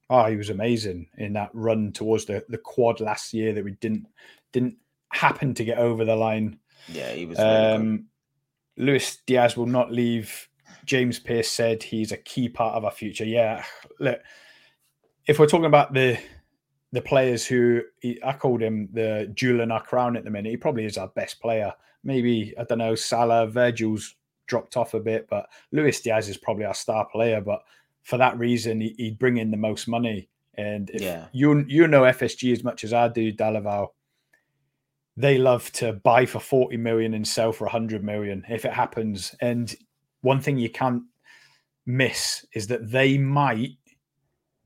[0.09, 3.71] Oh, he was amazing in that run towards the, the quad last year that we
[3.73, 4.07] didn't
[4.53, 4.77] didn't
[5.11, 6.57] happen to get over the line.
[6.87, 7.49] Yeah, he was really.
[7.49, 8.05] Um,
[8.77, 10.47] Luis Diaz will not leave.
[10.85, 13.25] James Pearce said he's a key part of our future.
[13.25, 13.63] Yeah,
[13.99, 14.19] look,
[15.25, 16.19] if we're talking about the
[16.95, 20.49] the players who he, I called him the jewel in our crown at the minute,
[20.49, 21.73] he probably is our best player.
[22.03, 24.15] Maybe I don't know Salah, Virgil's
[24.47, 27.41] dropped off a bit, but Luis Diaz is probably our star player.
[27.41, 27.63] But
[28.03, 30.29] for that reason, he, he'd bring in the most money.
[30.55, 31.27] And if Yeah.
[31.33, 33.89] you you know FSG as much as I do, Dalaval,
[35.17, 39.35] they love to buy for 40 million and sell for 100 million if it happens.
[39.41, 39.73] And
[40.21, 41.03] one thing you can't
[41.85, 43.77] miss is that they might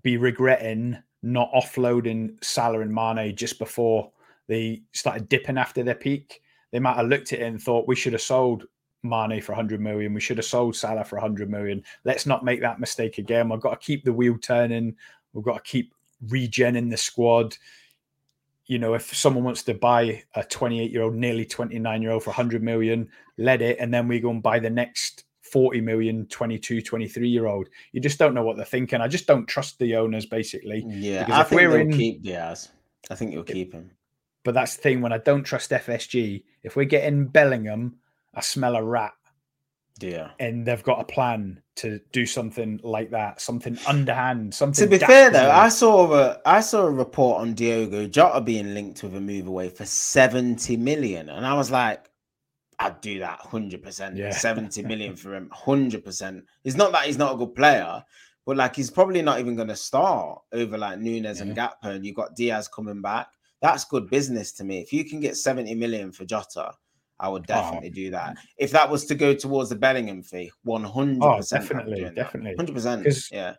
[0.04, 4.12] be regretting not offloading Salah and Mane just before
[4.48, 6.42] they started dipping after their peak.
[6.72, 8.66] They might have looked at it and thought we should have sold
[9.04, 10.14] Mane for 100 million.
[10.14, 11.84] We should have sold Salah for 100 million.
[12.04, 13.50] Let's not make that mistake again.
[13.50, 14.96] We've got to keep the wheel turning.
[15.34, 15.94] We've got to keep
[16.28, 17.56] regenning the squad.
[18.66, 22.24] You know, if someone wants to buy a 28 year old, nearly 29 year old
[22.24, 23.78] for 100 million, let it.
[23.80, 27.70] And then we go and buy the next 40 million, 22, 23 year old.
[27.91, 29.02] You just don't know what they're thinking.
[29.02, 30.84] I just don't trust the owners, basically.
[30.88, 32.70] Yeah, because I if think we're in- keep Diaz.
[33.10, 33.91] I think you'll keep him.
[34.43, 37.97] But that's the thing when I don't trust FSG, if we're getting Bellingham,
[38.34, 39.14] I smell a rat.
[40.02, 40.30] Yeah.
[40.39, 44.86] and they've got a plan to do something like that, something underhand, something.
[44.86, 45.52] To be fair though.
[45.52, 49.47] I saw a I saw a report on Diogo Jota being linked with a move
[49.47, 51.28] away for 70 million.
[51.28, 52.09] And I was like,
[52.80, 54.18] I'd do that 100%.
[54.18, 54.32] Yeah.
[54.32, 56.42] 70 million for him, 100%.
[56.64, 58.04] It's not that he's not a good player,
[58.46, 61.74] but like he's probably not even going to start over like Nunes and Gakpo.
[61.84, 63.28] And you've got Diaz coming back.
[63.62, 64.80] That's good business to me.
[64.80, 66.72] If you can get 70 million for Jota,
[67.20, 68.38] I would oh, definitely do that.
[68.58, 71.20] If that was to go towards the Bellingham fee, 100%.
[71.22, 72.56] Oh, definitely, definitely.
[72.56, 73.32] 100%.
[73.32, 73.56] Yeah.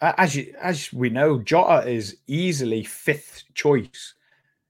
[0.00, 4.14] As you as we know, Jota is easily fifth choice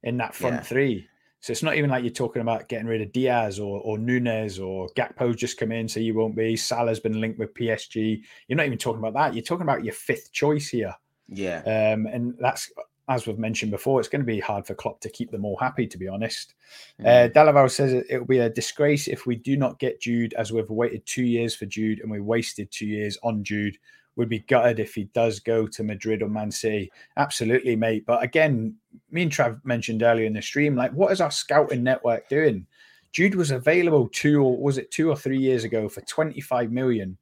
[0.02, 0.62] in that front Yeah.
[0.62, 1.08] three.
[1.44, 4.58] So it's not even like you're talking about getting rid of Diaz or, or Nunez
[4.58, 6.56] or Gakpo's just come in, so you won't be.
[6.56, 8.22] Salah's been linked with PSG.
[8.48, 9.34] You're not even talking about that.
[9.34, 10.94] You're talking about your fifth choice here.
[11.28, 11.58] Yeah.
[11.58, 12.72] Um, and that's
[13.10, 15.58] as we've mentioned before, it's going to be hard for Klopp to keep them all
[15.58, 16.54] happy, to be honest.
[16.98, 17.06] Mm.
[17.06, 20.50] Uh, Dalaval says it will be a disgrace if we do not get Jude, as
[20.50, 23.76] we've waited two years for Jude and we wasted two years on Jude.
[24.16, 26.92] Would be gutted if he does go to Madrid or Man City.
[27.16, 28.04] Absolutely, mate.
[28.06, 28.76] But again,
[29.10, 32.66] me and Trav mentioned earlier in the stream, like, what is our scouting network doing?
[33.10, 37.16] Jude was available two or was it two or three years ago for 25 million.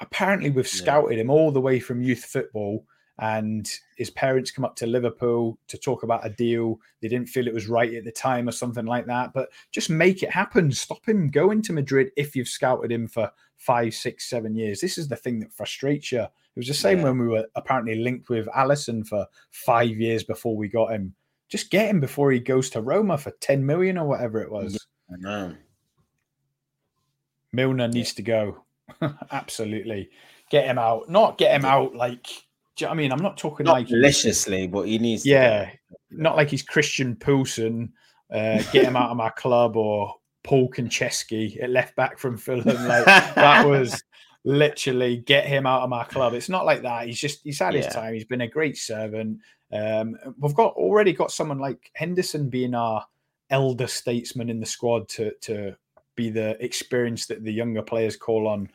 [0.00, 0.82] Apparently, we've Yeah.
[0.82, 2.86] scouted him all the way from youth football
[3.18, 6.80] and his parents come up to Liverpool to talk about a deal.
[7.00, 9.32] They didn't feel it was right at the time or something like that.
[9.32, 10.72] But just make it happen.
[10.72, 14.80] Stop him going to Madrid if you've scouted him for five, six, seven years.
[14.80, 16.22] This is the thing that frustrates you.
[16.22, 17.04] It was the same Yeah.
[17.04, 21.14] when we were apparently linked with Alisson for five years before we got him.
[21.48, 24.84] Just get him before he goes to Roma for 10 million or whatever it was.
[27.52, 28.64] Milner needs to go.
[29.30, 30.10] Absolutely.
[30.50, 31.08] Get him out.
[31.08, 32.26] Not get him out like,
[32.78, 33.12] you know what I mean?
[33.12, 35.28] I'm not talking Not like maliciously, but he needs to.
[35.28, 35.70] Yeah,
[36.10, 37.92] not like he's Christian Poulsen.
[38.32, 42.86] Uh, get him out of my club or Paul Konchesky at left back from Fulham.
[42.86, 44.02] Like that was
[44.44, 46.34] literally get him out of my club.
[46.34, 47.06] It's not like that.
[47.06, 48.14] He's just he's had his time.
[48.14, 49.38] He's been a great servant.
[49.72, 53.04] Um, we've got already got someone like Henderson being our
[53.50, 55.76] elder statesman in the squad to to
[56.16, 58.68] be the experience that the younger players call on.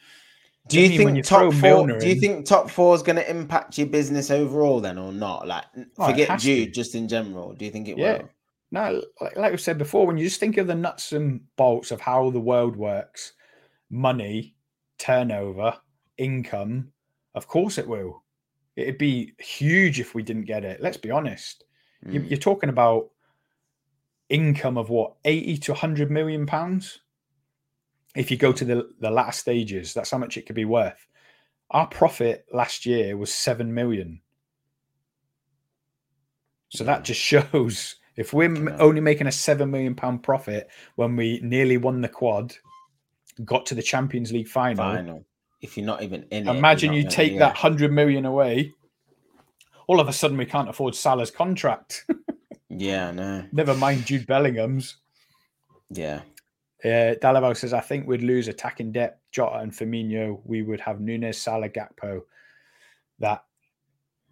[0.68, 1.62] Do you think you top four?
[1.62, 4.98] Milner Do you in- think top four is going to impact your business overall then,
[5.00, 5.48] or not?
[5.48, 5.66] Like,
[5.98, 7.54] Oh, forget Jude, just in general.
[7.54, 8.20] Do you think it Yeah.
[8.20, 8.30] will?
[8.72, 11.90] No, like, like we said before, when you just think of the nuts and bolts
[11.90, 13.34] of how the world works,
[13.90, 14.56] money,
[15.00, 15.76] turnover,
[16.18, 16.92] income,
[17.34, 18.24] of course it will.
[18.76, 20.82] It'd be huge if we didn't get it.
[20.82, 21.64] Let's be honest.
[22.08, 22.30] You, Mm.
[22.30, 23.10] you're talking about
[24.30, 27.00] income of what, 80 to 100 million pounds?
[28.16, 31.08] If you go to the, the latter stages, that's how much it could be worth.
[31.72, 34.22] Our profit last year was 7 million.
[36.70, 36.94] So Yeah.
[36.94, 37.06] that mm.
[37.06, 37.22] just
[37.54, 38.78] shows if we're Yeah.
[38.80, 42.56] only making a 7 million pound profit when we nearly won the quad,
[43.46, 45.26] got to the Champions League final, Final.
[45.62, 46.48] if you're not even in.
[46.50, 48.74] Imagine you're you take that hundred million away.
[49.88, 52.06] All of a sudden, we can't afford Salah's contract.
[52.72, 53.46] Yeah, know.
[53.52, 54.98] Never mind Jude Bellingham's.
[55.90, 56.22] Yeah.
[56.84, 60.40] Uh, says, I think we'd lose attacking depth, Jota and Firmino.
[60.46, 62.22] We would have Nunes, Salah, Gakpo.
[63.20, 63.44] That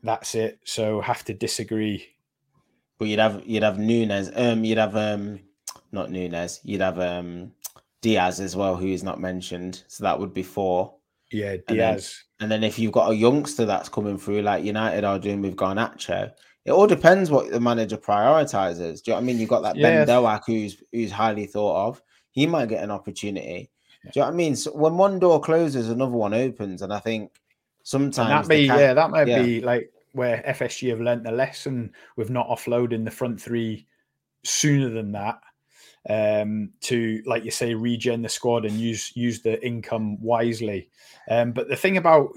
[0.04, 0.60] that's it.
[0.64, 2.08] So have to disagree.
[2.98, 5.40] But you'd have you'd have Nunes, um, you'd have um
[5.92, 7.52] not Nunes, you'd have um
[8.02, 9.84] Diaz as well, who is not mentioned.
[9.88, 10.96] So that would be four.
[11.32, 12.24] Yeah, then- Diaz.
[12.40, 15.56] And then if you've got a youngster that's coming through, like United are doing with
[15.56, 16.32] Garnacho,
[16.66, 19.02] it all depends what the manager prioritizes.
[19.02, 19.40] Do you know what I mean?
[19.40, 20.06] You've got that Yeah.
[20.06, 22.04] Ben Doak who's who's highly thought of.
[22.38, 23.72] He might get an opportunity.
[24.04, 24.56] Do you know what I mean?
[24.56, 27.32] So when one door closes, another one opens, and I think
[27.82, 29.42] sometimes that be yeah, that might yeah.
[29.42, 33.88] be like where FSG have learnt the lesson with not offloading the front three
[34.44, 35.40] sooner than that.
[36.08, 40.92] Um, to like you say, regen the squad and use use the income wisely.
[41.32, 42.30] Um, but the thing about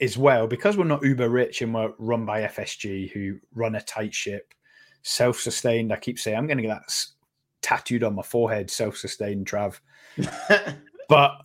[0.00, 3.82] as well, because we're not uber rich and we're run by FSG who run a
[3.82, 4.52] tight ship,
[5.02, 5.92] self-sustained.
[5.92, 6.90] I keep saying I'm going to get that
[7.68, 9.80] tattooed on my forehead, self-sustained, Trav.
[11.08, 11.40] But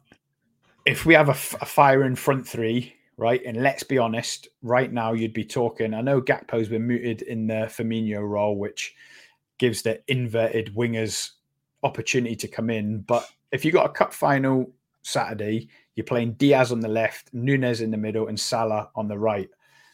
[0.86, 4.92] if we have a, f- a in front three, right, and let's be honest, right
[4.92, 5.94] now you'd be talking.
[5.94, 8.94] I know Gakpo's been mooted in the Firmino role, which
[9.58, 11.32] gives the inverted wingers
[11.84, 13.00] opportunity to come in.
[13.02, 14.70] But if you've got a cup final
[15.02, 19.18] Saturday, you're playing Diaz on the left, Nunez in the middle, and Salah on the
[19.18, 19.50] right.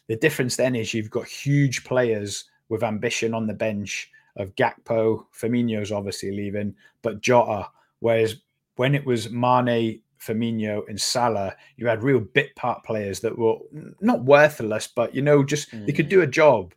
[0.08, 4.10] The difference then is you've got huge players with ambition on the bench
[4.40, 7.68] of Gakpo, Firmino's obviously leaving, but Jota.
[8.00, 8.36] Whereas
[8.76, 13.56] when it was Mane, Firmino, and Salah, you had real bit part players that were
[14.00, 16.10] not worthless, but you know, just they could Mm.
[16.10, 16.74] do a job.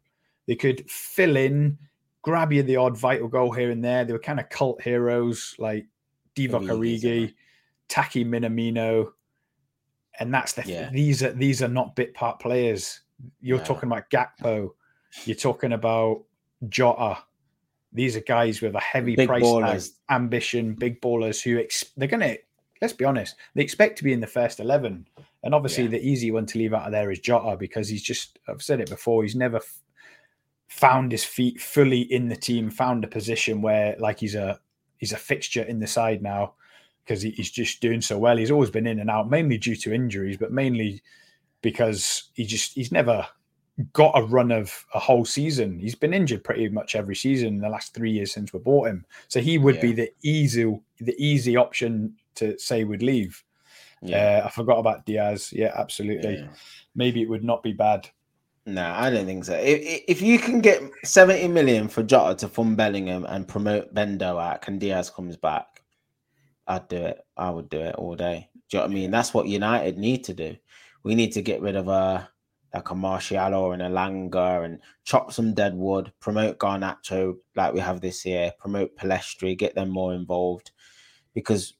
[0.48, 1.78] They could fill in,
[2.22, 4.06] grab you the odd vital goal here and there.
[4.06, 5.88] They were kind of cult heroes like
[6.36, 7.34] Divock Origi,
[7.90, 9.12] Taki Minamino,
[10.20, 10.90] and that's the Yeah.
[10.90, 13.02] these are these are not bit part players.
[13.42, 13.64] You're No.
[13.66, 14.72] talking about Gakpo.
[15.26, 16.24] You're talking about
[16.70, 17.24] Jota.
[17.94, 22.08] These are guys with a heavy Big price tag, ambition, big ballers who ex- they're
[22.08, 22.36] gonna.
[22.82, 23.36] Let's be honest.
[23.56, 25.08] They expect to be in the first eleven,
[25.44, 25.92] and obviously Yeah.
[25.92, 28.40] the easy one to leave out of there is Jota because he's just.
[28.48, 29.24] I've said it before.
[29.24, 29.80] He's never f-
[30.68, 32.70] found his feet fully in the team.
[32.72, 34.60] Found a position where like he's a
[34.98, 36.54] he's a fixture in the side now
[37.06, 38.38] because he, he's just doing so well.
[38.38, 41.02] He's always been in and out, mainly due to injuries, but mainly
[41.62, 43.26] because he just he's never
[43.92, 45.80] got a run of a whole season.
[45.80, 48.88] He's been injured pretty much every season in the last three years since we bought
[48.88, 49.06] him.
[49.28, 53.44] So he would be the easy the easy option to say would leave.
[54.02, 54.42] Yeah.
[54.44, 55.52] Uh, I forgot about Diaz.
[55.54, 56.36] Yeah, absolutely.
[56.36, 56.48] yeah.
[56.96, 58.10] Maybe it would not be bad.
[58.66, 59.56] No, I don't think so.
[59.56, 64.18] If, if you can get 70 million for Jota to fund Bellingham and promote Ben
[64.18, 65.84] Doak and Diaz comes back,
[66.68, 67.26] I'd do it.
[67.36, 68.50] I would do it all day.
[68.70, 69.12] Do you know what I mean?
[69.12, 70.56] That's what United need to do.
[71.04, 72.30] We need to get rid of a
[72.74, 77.80] like a Martial or an Elanga and chop some dead wood, promote Garnacho like we
[77.80, 80.72] have this year, promote Pellistri, get them more involved
[81.34, 81.74] because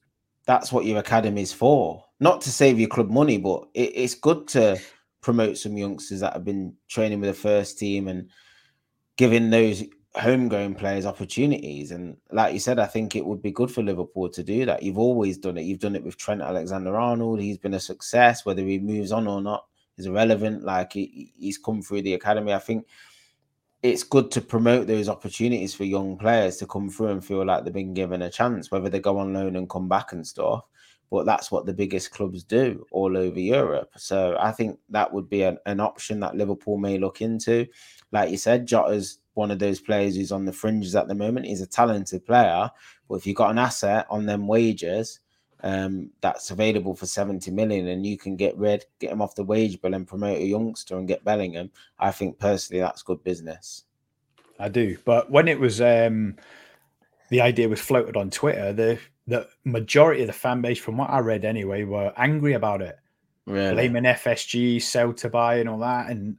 [0.46, 2.04] that's what your academy is for.
[2.20, 4.78] Not to save your club money, but it, it's good to
[5.20, 8.30] promote some youngsters that have been training with the first team and
[9.16, 9.82] giving those
[10.14, 11.90] homegrown players opportunities.
[11.90, 14.82] And like you said, I think it would be good for Liverpool to do that.
[14.82, 15.62] You've always done it.
[15.62, 17.40] You've done it with Trent Alexander Arnold.
[17.40, 19.64] He's been a success, whether he moves on or not
[19.96, 20.64] is irrelevant.
[20.64, 22.52] Like he, he's come through the academy.
[22.52, 22.86] I think
[23.82, 27.64] it's good to promote those opportunities for young players to come through and feel like
[27.64, 30.64] they've been given a chance, whether they go on loan and come back and stuff.
[31.10, 33.90] But that's what the biggest clubs do all over Europe.
[33.96, 37.66] So I think that would be an, an option that Liverpool may look into.
[38.10, 41.46] Like you said, Jota's one of those players who's on the fringes at the moment.
[41.46, 42.70] He's a talented player,
[43.08, 45.20] but if you've got an asset on them wages
[45.64, 49.42] um, that's available for 70 million and you can get rid, get him off the
[49.42, 53.84] wage bill and promote a youngster and get Bellingham, I think personally that's good business.
[54.60, 54.98] I do.
[55.06, 56.36] But when it was um
[57.30, 61.08] the idea was floated on Twitter, the the majority of the fan base, from what
[61.08, 62.98] I read anyway, were angry about it.
[63.46, 63.72] Really?
[63.72, 66.10] Blaming FSG, sell to buy, and all that.
[66.10, 66.36] And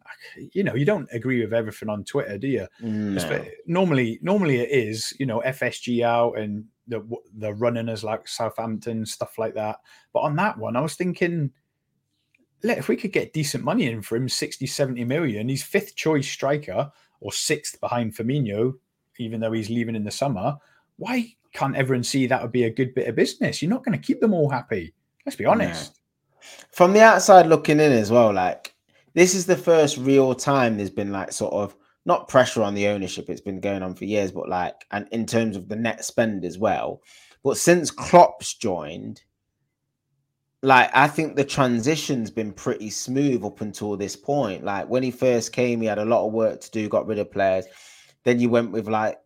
[0.54, 2.68] you know, you don't agree with everything on Twitter, do you?
[2.80, 3.46] No.
[3.66, 7.06] Normally, normally it is, you know, FSG out and the
[7.38, 9.78] the running as like Southampton stuff like that.
[10.14, 11.52] But on that one, I was thinking,
[12.64, 15.96] let if we could get decent money in for him, 60, 70 million, he's fifth
[15.96, 18.74] choice striker or sixth behind Firmino,
[19.18, 20.58] even though he's leaving in the summer.
[20.98, 23.62] Why can't everyone see that would be a good bit of business?
[23.62, 24.94] You're not going to keep them all happy.
[25.26, 26.00] Let's be honest.
[26.72, 28.76] From the outside looking in as well, like
[29.14, 31.76] this is the first real time there's been like sort of
[32.06, 35.26] not pressure on the ownership, it's been going on for years, but like, and in
[35.26, 37.02] terms of the net spend as well.
[37.44, 39.22] But since Klopp's joined,
[40.62, 44.64] like I think the transition's been pretty smooth up until this point.
[44.64, 47.20] Like when he first came, he had a lot of work to do, got rid
[47.20, 47.66] of players.
[48.24, 49.20] Then you went with like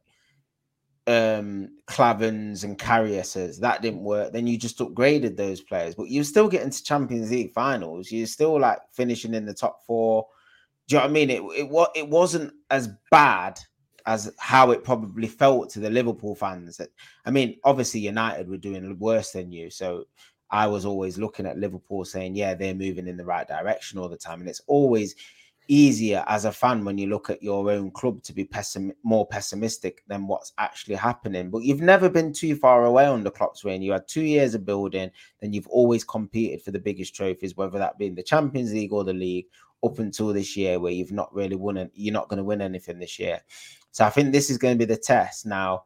[1.07, 3.59] um Klavans and Kariuses.
[3.59, 4.33] That didn't work.
[4.33, 8.11] Then you just upgraded those players, but you're still getting to Champions League finals.
[8.11, 10.27] You're still like finishing in the top four.
[10.89, 11.29] Do you know what I mean?
[11.29, 13.59] It it was it wasn't as bad
[14.07, 16.81] as how it probably felt to the Liverpool fans.
[17.25, 20.05] I mean, obviously United were doing worse than you, so
[20.49, 24.09] I was always looking at Liverpool saying, yeah, they're moving in the right direction all
[24.09, 25.15] the time, and it's always
[25.67, 29.27] easier as a fan when you look at your own club to be pessim- more
[29.27, 31.51] pessimistic than what's actually happening.
[31.51, 33.83] But you've never been too far away on the Klopp's reign.
[33.83, 37.77] You had two years of building, then you've always competed for the biggest trophies, whether
[37.77, 39.45] that be in the Champions League or the league,
[39.83, 41.77] up until this year, where you've not really won.
[41.77, 43.41] It, you're not going to win anything this year.
[43.91, 45.83] So I think this is going to be the test now.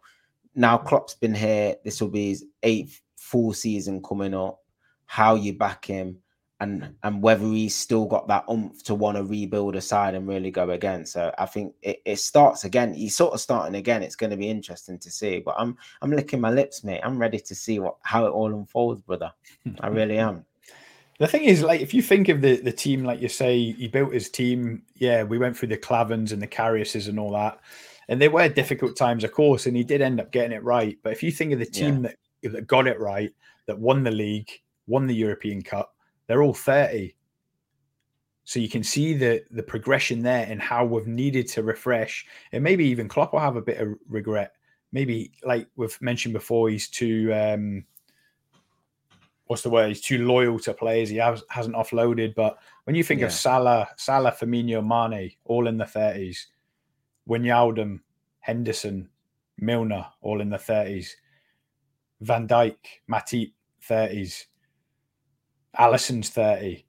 [0.56, 1.76] Now Klopp's been here.
[1.84, 4.60] This will be his eighth full season coming up.
[5.06, 6.18] How you back him
[6.64, 10.28] and and whether he's still got that oomph to want to rebuild a side and
[10.28, 11.06] really go again.
[11.06, 12.94] So I think it, it starts again.
[12.94, 14.02] He's sort of starting again.
[14.02, 15.39] It's going to be interesting to see.
[15.39, 17.02] But I'm I'm licking my lips, mate.
[17.04, 19.32] I'm ready to see what how it all unfolds, brother.
[19.82, 20.46] I really am.
[21.20, 23.88] The thing is, like, if you think of the the team, like you say, he
[23.88, 24.84] built his team.
[24.95, 27.59] Yeah, we went through the Klavans and the Kariuses and all that,
[28.07, 29.66] and they were difficult times, of course.
[29.66, 30.97] And he did end up getting it right.
[31.03, 32.11] But if you think of the team yeah.
[32.41, 33.32] that that got it right,
[33.68, 34.49] that won the league,
[34.88, 35.95] won the European Cup,
[36.28, 37.16] they're all 30.
[38.45, 42.26] So you can see the the progression there and how we've needed to refresh.
[42.51, 44.53] And maybe even Klopp will have a bit of regret.
[44.91, 47.86] Maybe like we've mentioned before, he's too um
[49.48, 49.89] what's the word?
[49.89, 51.10] He's too loyal to players.
[51.10, 52.36] He has, hasn't offloaded.
[52.36, 53.28] But when you think yeah.
[53.28, 56.46] of Salah, Salah, Firmino, Mane, all in the 30s,
[57.30, 58.00] Wijnaldum,
[58.39, 59.10] Henderson,
[59.58, 61.10] Milner, all in the 30s,
[62.22, 62.78] Van Dijk,
[63.10, 63.54] Matip,
[63.88, 64.46] 30s,
[65.78, 66.86] Alisson's 30.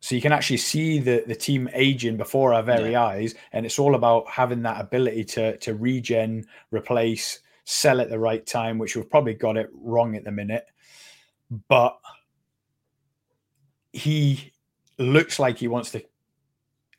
[0.00, 3.04] So you can actually see the, the team aging before our very yeah.
[3.04, 3.34] eyes.
[3.52, 8.44] And it's all about having that ability to, to regen, replace, sell at the right
[8.46, 10.66] time, which we've probably got it wrong at the minute.
[11.68, 11.98] But
[13.92, 14.52] he
[14.98, 16.02] looks like he wants to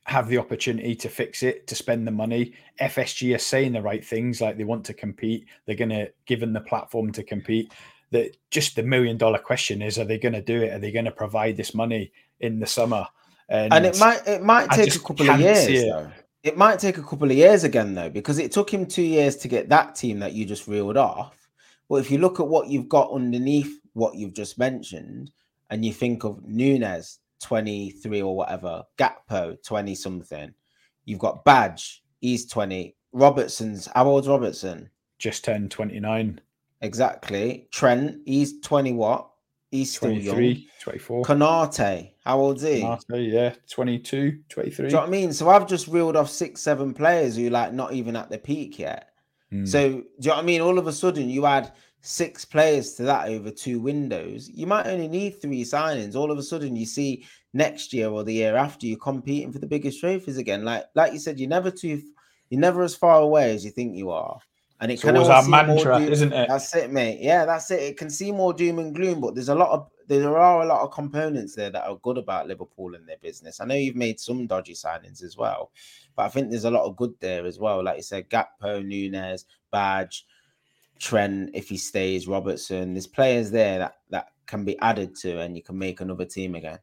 [0.03, 2.53] have the opportunity to fix it, to spend the money.
[2.81, 5.47] FSG are saying the right things, like they want to compete.
[5.65, 7.71] They're going to give them the platform to compete
[8.11, 10.73] that just the million dollar question is: Are they going to do it?
[10.73, 13.07] Are they going to provide this money in the summer?
[13.49, 15.67] And, and it might it might take a couple of years.
[15.67, 15.93] It.
[16.43, 19.35] it might take a couple of years again though, because it took him two years
[19.37, 21.35] to get that team that you just reeled off.
[21.89, 25.31] But if you look at what you've got underneath what you've just mentioned,
[25.69, 30.53] and you think of Nunez, 23 or whatever, Gakpo, 20 something,
[31.05, 34.89] you've got Badge, he's 20, Robertson's, how old's Robertson?
[35.17, 36.39] Just turned 29.
[36.81, 37.67] Exactly.
[37.71, 39.27] Trent, he's 20 what?
[39.71, 40.63] He's still 23, young.
[40.81, 41.23] 24.
[41.23, 42.81] Konate, how old is he?
[42.81, 44.75] Konate, yeah, 22, 23.
[44.75, 45.31] Do you know what I mean?
[45.31, 48.79] So I've just reeled off six, seven players who like not even at the peak
[48.79, 49.11] yet.
[49.51, 49.67] Mm.
[49.67, 50.61] So do you know what I mean?
[50.61, 51.71] All of a sudden you add
[52.01, 54.49] six players to that over two windows.
[54.49, 56.15] You might only need three signings.
[56.15, 59.59] All of a sudden you see next year or the year after you're competing for
[59.59, 60.65] the biggest trophies again.
[60.65, 62.01] Like like you said, you're never too
[62.49, 64.39] you're never as far away as you think you are.
[64.81, 66.47] And it can always our mantra, doom, isn't it?
[66.49, 67.19] That's it, mate.
[67.21, 67.83] Yeah, that's it.
[67.83, 70.65] It can see more doom and gloom, but there's a lot of there are a
[70.65, 73.61] lot of components there that are good about Liverpool and their business.
[73.61, 75.71] I know you've made some dodgy signings as well,
[76.15, 77.83] but I think there's a lot of good there as well.
[77.83, 80.25] Like you said, Gakpo, Nunez, Badge,
[81.01, 82.93] Trent, if he stays, Robertson.
[82.93, 86.55] There's players there that that can be added to, and you can make another team
[86.55, 86.79] again.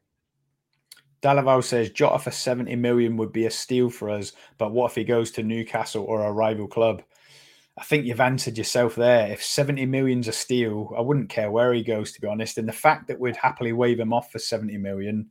[1.21, 4.95] Dalaval says Jota for 70 million would be a steal for us, but what if
[4.95, 7.01] he goes to Newcastle or a rival club?
[7.77, 9.31] I think you've answered yourself there.
[9.31, 12.57] If 70 million's a steal, I wouldn't care where he goes, to be honest.
[12.57, 15.29] And the fact that we'd happily wave him off for 70 million,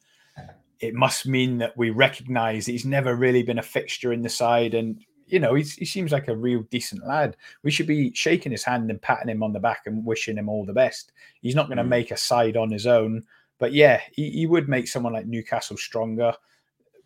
[0.80, 4.72] it must mean that we recognize he's never really been a fixture in the side.
[4.72, 7.36] And, you know, he seems like a real decent lad.
[7.62, 10.48] We should be shaking his hand and patting him on the back and wishing him
[10.48, 11.12] all the best.
[11.42, 11.88] He's not going to mm.
[11.88, 13.24] make a side on his own.
[13.58, 16.32] But yeah, he, he would make someone like Newcastle stronger.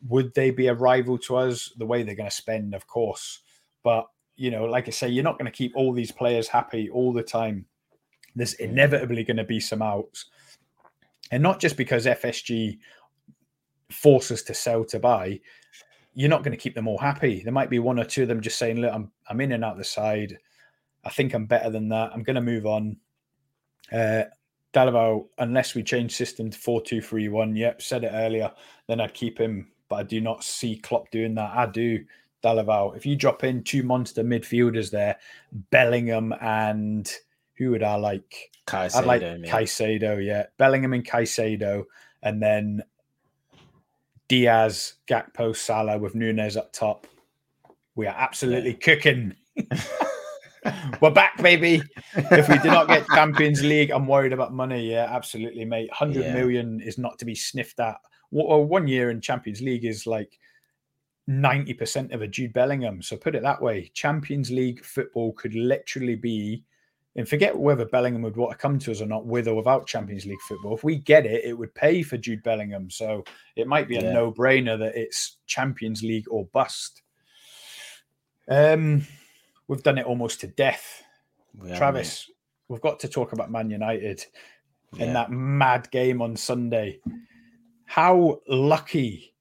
[0.08, 1.72] Would they be a rival to us?
[1.76, 3.40] The way they're going to spend, of course.
[3.82, 4.06] But
[4.36, 7.12] you know, like I say, you're not going to keep all these players happy all
[7.12, 7.66] the time.
[8.34, 10.26] There's inevitably going to be some outs.
[11.30, 12.78] And not just because FSG
[13.90, 15.40] force us to sell to buy,
[16.14, 17.42] you're not going to keep them all happy.
[17.42, 19.64] There might be one or two of them just saying, look, I'm, I'm in and
[19.64, 20.38] out the side.
[21.04, 22.10] I think I'm better than that.
[22.12, 22.96] I'm going to move on.
[23.90, 24.24] Uh,
[24.72, 28.50] Dalibal, unless we change system to 4 2 3 1, yep, said it earlier,
[28.88, 29.70] then I'd keep him.
[29.88, 31.54] But I do not see Klopp doing that.
[31.54, 32.04] I do.
[32.42, 32.96] Dalaval.
[32.96, 35.16] If you drop in two monster midfielders there,
[35.70, 37.10] Bellingham and
[37.56, 38.50] who would I like?
[38.66, 39.22] Caicedo, I'd like.
[39.22, 40.46] Caicedo, yeah.
[40.58, 41.84] Bellingham and Caicedo,
[42.22, 42.82] and then
[44.32, 47.06] Diaz, Gakpo, Salah with Nunes up top.
[47.96, 49.36] We are absolutely cooking.
[51.02, 51.82] We're back, baby.
[52.14, 54.90] If we do not get Champions League, I'm worried about money.
[54.90, 55.92] Yeah, absolutely, mate.
[55.92, 56.32] Hundred Yeah.
[56.32, 57.98] million is not to be sniffed at.
[58.30, 60.38] Well, one year in Champions League is like
[61.28, 63.02] 90% of a Jude Bellingham.
[63.02, 66.64] So put it that way, Champions League football could literally be,
[67.14, 69.86] and forget whether Bellingham would want to come to us or not, with or without
[69.86, 70.74] Champions League football.
[70.74, 72.88] If we get it, it would pay for Jude Bellingham.
[72.90, 73.24] So
[73.56, 74.12] it might be a Yeah.
[74.12, 77.02] no-brainer that it's Champions League or bust.
[78.48, 79.06] Um,
[79.68, 81.02] we've done it almost to death.
[81.62, 82.30] Are, Travis,
[82.68, 84.24] we've got to talk about Man United
[84.94, 85.06] mate.
[85.06, 86.98] in that mad game on Sunday.
[87.84, 89.34] How lucky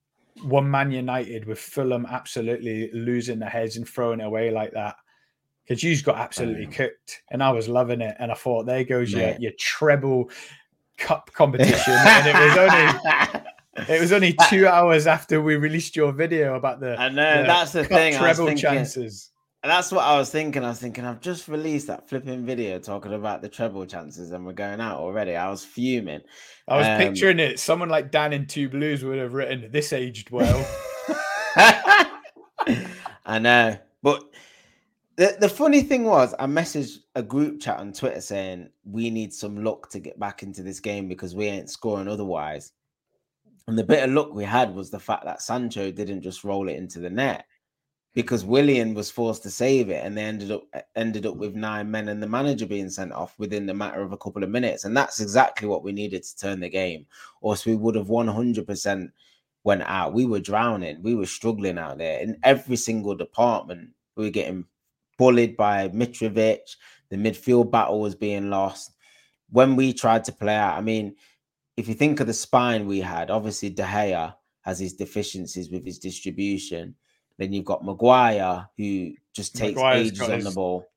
[0.44, 4.98] were Man United with Fulham absolutely losing their heads and throwing it away like that?
[5.64, 8.16] Because you just got absolutely Um, cooked, and I was loving it.
[8.20, 10.30] And I thought, there goes your, your treble
[10.98, 11.94] cup competition.
[11.94, 13.42] and it was only
[13.90, 17.48] it was only two hours after we released your video about the, I know the
[17.48, 18.16] that's the thing.
[18.16, 19.32] Treble thinking, chances.
[19.64, 20.64] that's what I was thinking.
[20.64, 24.46] I was thinking, I've just released that flipping video talking about the treble chances, and
[24.46, 25.36] we're going out already.
[25.36, 26.22] I was fuming.
[26.68, 27.60] I was um, picturing it.
[27.60, 30.68] Someone like Dan in Two Blues would have written, "This aged well."
[33.26, 34.24] I know, but
[35.18, 39.34] the the funny thing was, I messaged a group chat on Twitter saying we need
[39.34, 42.72] some luck to get back into this game because we ain't scoring otherwise.
[43.68, 46.68] And the bit of luck we had was the fact that Sancho didn't just roll
[46.68, 47.46] it into the net
[48.14, 50.64] because Willian was forced to save it, and they ended up
[50.96, 54.12] ended up with nine men and the manager being sent off within the matter of
[54.12, 57.06] a couple of minutes, and that's exactly what we needed to turn the game,
[57.42, 59.12] or else we would have one hundred percent
[59.64, 60.14] went out.
[60.14, 63.92] We were drowning, we were struggling out there in every single department.
[64.16, 64.66] We were getting
[65.22, 66.76] bullied by Mitrovic.
[67.12, 68.96] The midfield battle was being lost.
[69.52, 71.16] When we tried to play out, I mean,
[71.78, 75.86] if you think of the spine we had, obviously De Gea has his deficiencies with
[75.86, 76.96] his distribution.
[77.38, 80.88] Then you've got Maguire, who just takes Maguire's ages on his- the ball.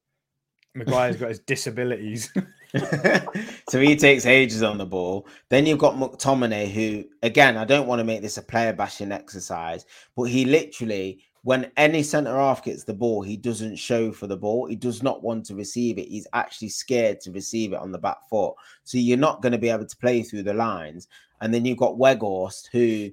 [0.75, 2.33] Maguire's got his disabilities.
[3.69, 5.29] so he takes ages on the ball.
[5.51, 9.13] Then you've got McTominay, who, again, I don't want to make this a player bashing
[9.13, 9.85] exercise,
[10.17, 14.37] but he literally, when any centre half gets the ball, he doesn't show for the
[14.37, 14.67] ball.
[14.67, 16.09] He does not want to receive it.
[16.09, 18.55] He's actually scared to receive it on the back foot.
[18.85, 21.07] So you're not going to be able to play through the lines.
[21.43, 23.11] And then you've got Weghorst, who,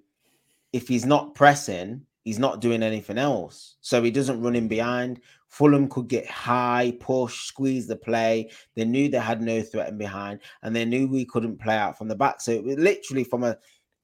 [0.71, 3.75] if he's not pressing, he's not doing anything else.
[3.81, 5.19] So he doesn't run in behind.
[5.49, 8.49] Fulham could get high, push, squeeze the play.
[8.77, 11.97] They knew they had no threat in behind, and they knew we couldn't play out
[11.97, 12.39] from the back.
[12.39, 13.57] So it was literally from a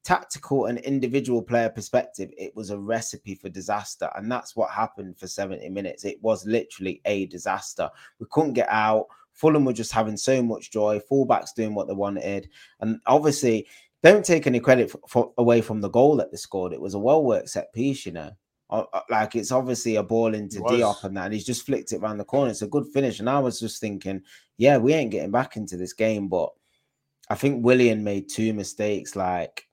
[0.04, 4.10] tactical and individual player perspective, it was a recipe for disaster.
[4.16, 6.06] And that's what happened for 70 minutes.
[6.06, 7.90] It was literally a disaster.
[8.20, 9.08] We couldn't get out.
[9.34, 12.50] Fulham were just having so much joy, fullbacks doing what they wanted.
[12.80, 13.68] And obviously,
[14.04, 16.74] don't take any credit for, for, away from the goal that they scored.
[16.74, 18.32] It was a well worked set piece, you know.
[18.70, 21.92] Uh, uh, Like it's obviously a ball into Diop and that, and he's just flicked
[21.92, 22.52] it around the corner.
[22.52, 23.20] It's a good finish.
[23.20, 24.22] And I was just thinking,
[24.58, 26.28] yeah, we ain't getting back into this game.
[26.28, 26.50] But
[27.30, 29.67] I think Willian made two mistakes, like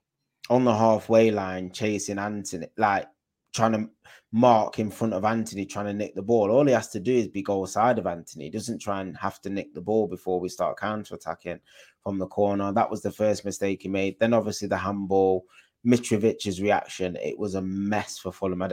[0.49, 3.07] on the halfway line, chasing Antony, like
[3.53, 3.89] trying to
[4.31, 6.51] mark in front of Antony, trying to nick the ball.
[6.51, 8.45] All he has to do is be goal side of Antony.
[8.45, 11.59] He doesn't try and have to nick the ball before we start counter attacking
[12.03, 12.71] from the corner.
[12.73, 14.19] That was the first mistake he made.
[14.19, 15.45] Then obviously the handball,
[15.85, 17.15] Mitrovic's reaction.
[17.15, 18.63] It was a mess for Fulham.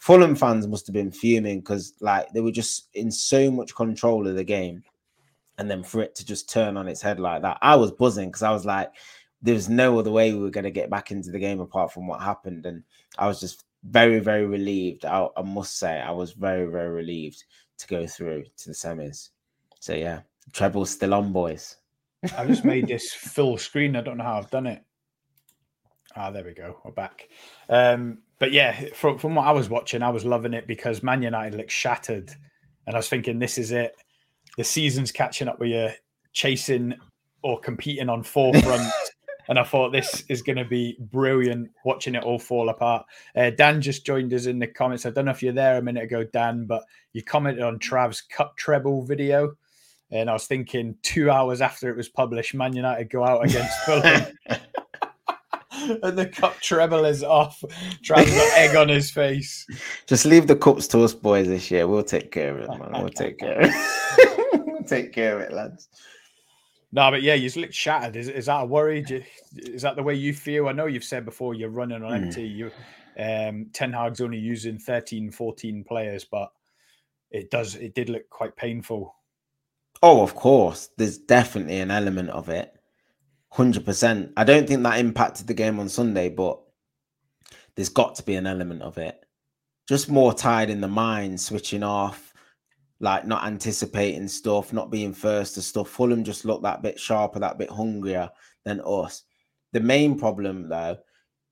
[0.00, 4.26] Fulham fans must have been fuming because like they were just in so much control
[4.26, 4.82] of the game.
[5.56, 8.28] And then for it to just turn on its head like that, I was buzzing
[8.28, 8.90] because I was like,
[9.44, 12.06] there's no other way we were going to get back into the game apart from
[12.06, 12.64] what happened.
[12.64, 12.82] And
[13.18, 15.04] I was just very, very relieved.
[15.04, 17.44] I, I must say, I was very, very relieved
[17.76, 19.28] to go through to the semis.
[19.80, 20.20] So yeah,
[20.52, 21.76] treble's still on, boys.
[22.38, 23.96] I've just made this full screen.
[23.96, 24.82] I don't know how I've done it.
[26.16, 26.80] Ah, there we go.
[26.82, 27.28] We're back.
[27.68, 31.22] Um, but yeah, from, from what I was watching, I was loving it because Man
[31.22, 32.30] United looked shattered.
[32.86, 33.94] And I was thinking, this is it.
[34.56, 35.90] The season's catching up with you,
[36.32, 36.94] chasing
[37.42, 38.90] or competing on four fronts.
[39.48, 43.06] and I thought this is going to be brilliant watching it all fall apart.
[43.36, 45.06] Uh, Dan just joined us in the comments.
[45.06, 48.20] I don't know if you're there a minute ago, Dan, but you commented on Trav's
[48.20, 49.54] cup treble video.
[50.10, 53.76] And I was thinking two hours after it was published, Man United go out against
[53.84, 54.26] Fulham
[56.02, 57.62] and the cup treble is off.
[58.02, 59.66] Trav's got egg on his face.
[60.06, 61.86] Just leave the cups to us, boys, this year.
[61.86, 63.02] We'll take care of it, man.
[63.02, 64.66] We'll take care of it.
[64.66, 65.88] we'll take care of it, lads.
[66.94, 68.14] No, but yeah, you look shattered.
[68.14, 69.04] Is, is that a worry?
[69.08, 69.24] You-
[69.56, 70.68] Is that the way you feel?
[70.68, 72.26] I know you've said before you're running on Mm.
[72.26, 72.44] empty.
[72.46, 72.70] You,
[73.18, 76.52] um, Ten Hag's only using 13, 14 players, but
[77.32, 77.74] it does.
[77.74, 79.12] It did look quite painful.
[80.04, 80.90] Oh, of course.
[80.96, 82.72] There's definitely an element of it.
[83.50, 84.32] 100%.
[84.36, 86.60] I don't think that impacted the game on Sunday, but
[87.74, 89.24] there's got to be an element of it.
[89.88, 92.33] Just more tired in the mind, switching off,
[93.00, 95.88] like not anticipating stuff, not being first to stuff.
[95.88, 98.30] Fulham just looked that bit sharper, that bit hungrier
[98.64, 99.24] than us.
[99.72, 100.96] The main problem, though,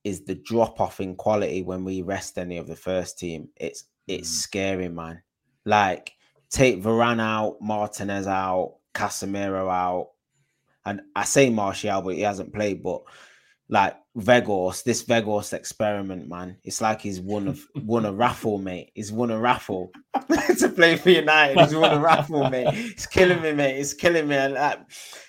[0.04, 3.48] is the drop off in quality when we rest any of the first team.
[3.56, 4.40] It's it's Mm.
[4.42, 5.22] scary, man.
[5.64, 6.12] Like
[6.50, 10.10] take Varane out, Martinez out, Casemiro out,
[10.84, 12.82] and I say Martial, but he hasn't played.
[12.82, 13.02] But
[13.68, 18.90] like Weghorst, this Weghorst experiment, man, it's like he's won a won a raffle, mate.
[18.94, 19.90] He's won a raffle
[20.58, 21.58] to play for United.
[21.58, 22.68] He's won a raffle, mate.
[22.72, 23.78] It's killing me, mate.
[23.78, 24.36] It's killing me.
[24.48, 24.80] Like,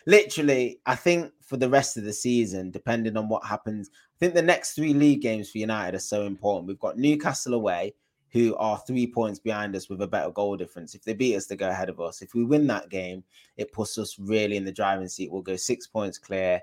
[0.05, 4.33] literally, I think for the rest of the season, depending on what happens, I think
[4.33, 6.67] the next three league games for United are so important.
[6.67, 7.93] We've got Newcastle away,
[8.33, 10.95] who are three points behind us with a better goal difference.
[10.95, 12.23] If they beat us, they go ahead of us.
[12.23, 13.23] If we win that game,
[13.57, 15.31] it puts us really in the driving seat.
[15.31, 16.59] We'll go six points clear.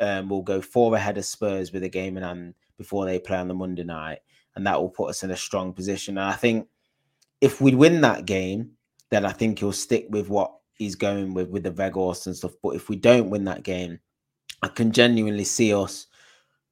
[0.00, 3.36] Um, we'll go four ahead of Spurs with a game in hand before they play
[3.36, 4.18] on the Monday night,
[4.56, 6.18] and that will put us in a strong position.
[6.18, 6.68] And I think
[7.40, 8.72] if we win that game,
[9.10, 12.52] then I think he'll stick with what he's going with with the Vegas and stuff.
[12.62, 14.00] But if we don't win that game,
[14.62, 16.06] I can genuinely see us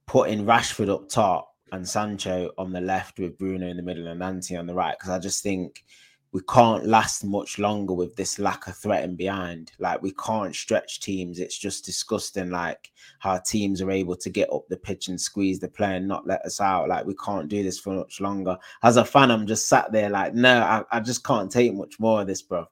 [0.06, 4.18] putting Rashford up top and Sancho on the left with Bruno in the middle and
[4.18, 5.84] Nancy on the right because I just think
[6.32, 9.72] we can't last much longer with this lack of threat in behind.
[9.80, 11.40] Like we can't stretch teams.
[11.40, 12.50] It's just disgusting.
[12.50, 16.06] Like how teams are able to get up the pitch and squeeze the play and
[16.06, 16.88] not let us out.
[16.88, 18.56] Like we can't do this for much longer.
[18.84, 21.98] As a fan, I'm just sat there like, no, I, I just can't take much
[21.98, 22.68] more of this, bro.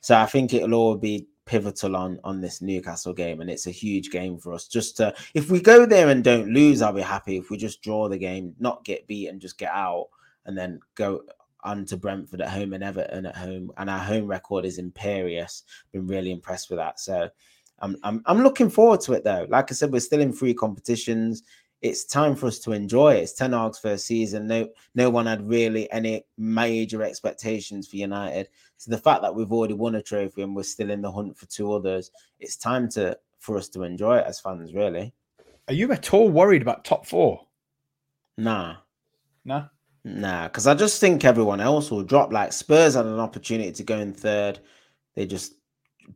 [0.00, 3.72] So I think it'll all be pivotal on on this Newcastle game, and it's a
[3.72, 4.68] huge game for us.
[4.68, 7.36] Just to, if we go there and don't lose, I'll be happy.
[7.36, 10.08] If we just draw the game, not get beat, and just get out,
[10.46, 11.22] and then go
[11.66, 15.64] on to Brentford at home and Everton at home, and our home record is imperious.
[15.92, 16.98] Been really impressed with that.
[17.00, 17.28] So
[17.80, 19.46] I'm I'm I'm looking forward to it though.
[19.50, 21.42] Like I said, we're still in free competitions.
[21.82, 23.24] It's time for us to enjoy it.
[23.24, 24.46] It's Ten Hag's first season.
[24.46, 28.48] No, no one had really any major expectations for United.
[28.78, 31.36] So the fact that we've already won a trophy and we're still in the hunt
[31.36, 32.10] for two others,
[32.40, 34.72] it's time to for us to enjoy it as fans.
[34.72, 35.12] Really,
[35.68, 37.46] Are you at all worried about top four?
[38.38, 38.76] nah,
[39.44, 39.68] No.
[40.06, 42.32] Nah, because I just think everyone else will drop.
[42.32, 44.60] Like Spurs had an opportunity to go in third,
[45.14, 45.54] they just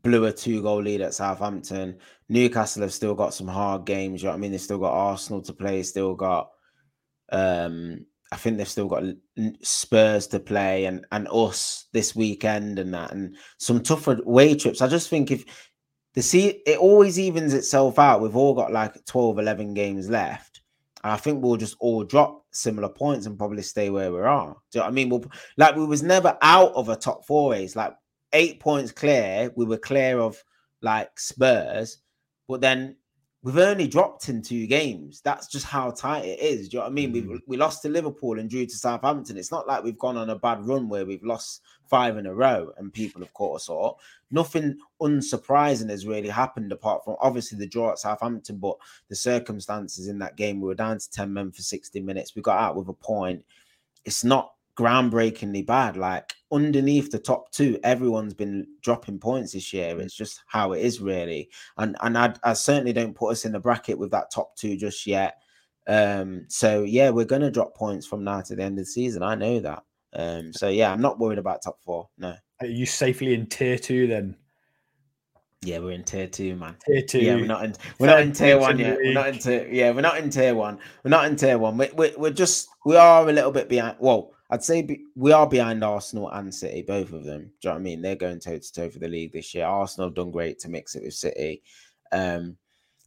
[0.02, 1.98] blew a two-goal lead at Southampton.
[2.28, 4.22] Newcastle have still got some hard games.
[4.22, 4.52] You know what I mean?
[4.52, 5.82] They've still got Arsenal to play.
[5.82, 6.50] Still got
[7.32, 9.02] um I think they've still got
[9.62, 14.80] Spurs to play and and us this weekend and that and some tougher away trips.
[14.80, 15.44] I just think if
[16.14, 18.20] the see it always evens itself out.
[18.20, 20.59] We've all got like 12, 11 games left.
[21.02, 24.56] I think we'll just all drop similar points and probably stay where we are.
[24.70, 25.08] Do you know what I mean?
[25.08, 25.24] We'll
[25.56, 27.74] like we was never out of a top four race.
[27.74, 27.94] Like
[28.32, 29.50] eight points clear.
[29.56, 30.42] We were clear of
[30.82, 31.98] like Spurs,
[32.48, 32.96] but then
[33.42, 35.20] we've only dropped in two games.
[35.22, 36.68] That's just how tight it is.
[36.68, 37.12] Do you know what I mean?
[37.12, 37.40] We mm.
[37.46, 39.36] we lost to Liverpool and drew to Southampton.
[39.36, 42.34] It's not like we've gone on a bad run where we've lost five in a
[42.34, 43.98] row and people have caught us all.
[44.30, 48.76] Nothing unsurprising has really happened apart from obviously the draw at Southampton, but
[49.08, 50.60] the circumstances in that game.
[50.60, 52.36] We were down to 10 men for 60 minutes.
[52.36, 53.44] We got out with a point.
[54.04, 55.96] It's not groundbreakingly bad.
[55.96, 60.00] Like underneath the top two, everyone's been dropping points this year.
[60.00, 61.50] It's just how it is, really.
[61.76, 64.76] And and I, I certainly don't put us in the bracket with that top two
[64.76, 65.36] just yet.
[65.86, 69.22] Um, so yeah, we're gonna drop points from now to the end of the season.
[69.22, 69.82] I know that.
[70.14, 72.08] Um, so yeah, I'm not worried about top four.
[72.16, 72.34] No.
[72.60, 74.36] Are you safely in tier two then?
[75.62, 76.76] Yeah, we're in tier two, man.
[76.86, 77.18] Tier two.
[77.18, 78.96] Yeah, we're not in we're not in tier one yet.
[78.96, 80.78] We're not in tier yeah, we're not in tier one.
[81.04, 81.76] We're not in tier one.
[81.76, 83.96] We, we, we're just we are a little bit behind.
[84.00, 87.42] Well, I'd say be, we are behind Arsenal and City, both of them.
[87.60, 88.02] Do you know what I mean?
[88.02, 89.64] They're going toe to toe for the league this year.
[89.64, 91.62] Arsenal have done great to mix it with City.
[92.10, 92.56] Um,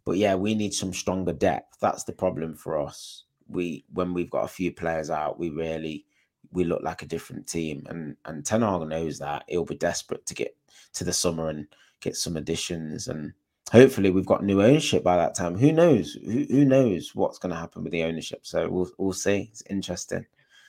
[0.05, 1.77] but yeah, we need some stronger depth.
[1.81, 3.25] That's the problem for us.
[3.49, 6.05] We when we've got a few players out, we really
[6.51, 7.85] we look like a different team.
[7.89, 9.43] And and Ten Hag knows that.
[9.47, 10.55] He'll be desperate to get
[10.93, 11.67] to the summer and
[11.99, 13.33] get some additions and
[13.71, 15.57] hopefully we've got new ownership by that time.
[15.57, 16.13] Who knows?
[16.13, 18.45] Who, who knows what's going to happen with the ownership?
[18.45, 19.49] So we'll we'll see.
[19.51, 20.25] It's interesting.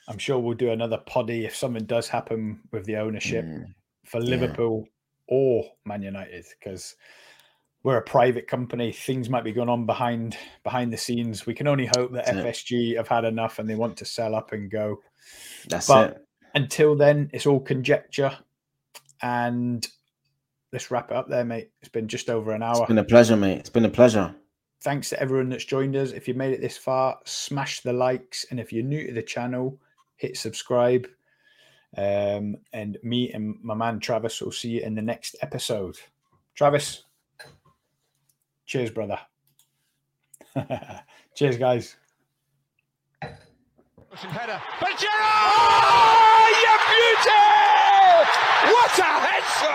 [0.07, 3.73] I'm sure we'll do another poddy if something does happen with the ownership Mm,
[4.05, 4.29] for yeah.
[4.29, 4.87] Liverpool
[5.27, 6.95] or Man United because
[7.83, 8.91] we're a private company.
[8.91, 11.45] Things might be going on behind behind the scenes.
[11.45, 12.45] We can only hope that That's it.
[12.45, 15.01] FSG have had enough and they want to sell up and go.
[15.69, 16.21] That's But- it.
[16.53, 18.31] Until then, it's all conjecture.
[19.21, 19.85] And
[20.71, 21.71] let's wrap it up there, mate.
[21.81, 22.77] It's been just over an hour.
[22.77, 23.57] It's been a pleasure, mate.
[23.57, 24.33] It's been a pleasure.
[24.81, 26.11] Thanks to everyone that's joined us.
[26.11, 28.45] If you made it this far, smash the likes.
[28.51, 29.79] And if you're new to the channel,
[30.17, 31.07] hit subscribe.
[31.97, 35.97] Um, and me and my man Travis will see you in the next episode.
[36.53, 37.03] Travis,
[38.65, 39.19] cheers, brother.
[41.35, 41.95] cheers, guys.
[44.09, 45.83] But Gerrard!
[45.83, 47.45] Oh, you beauty!
[48.71, 49.65] What a headshot!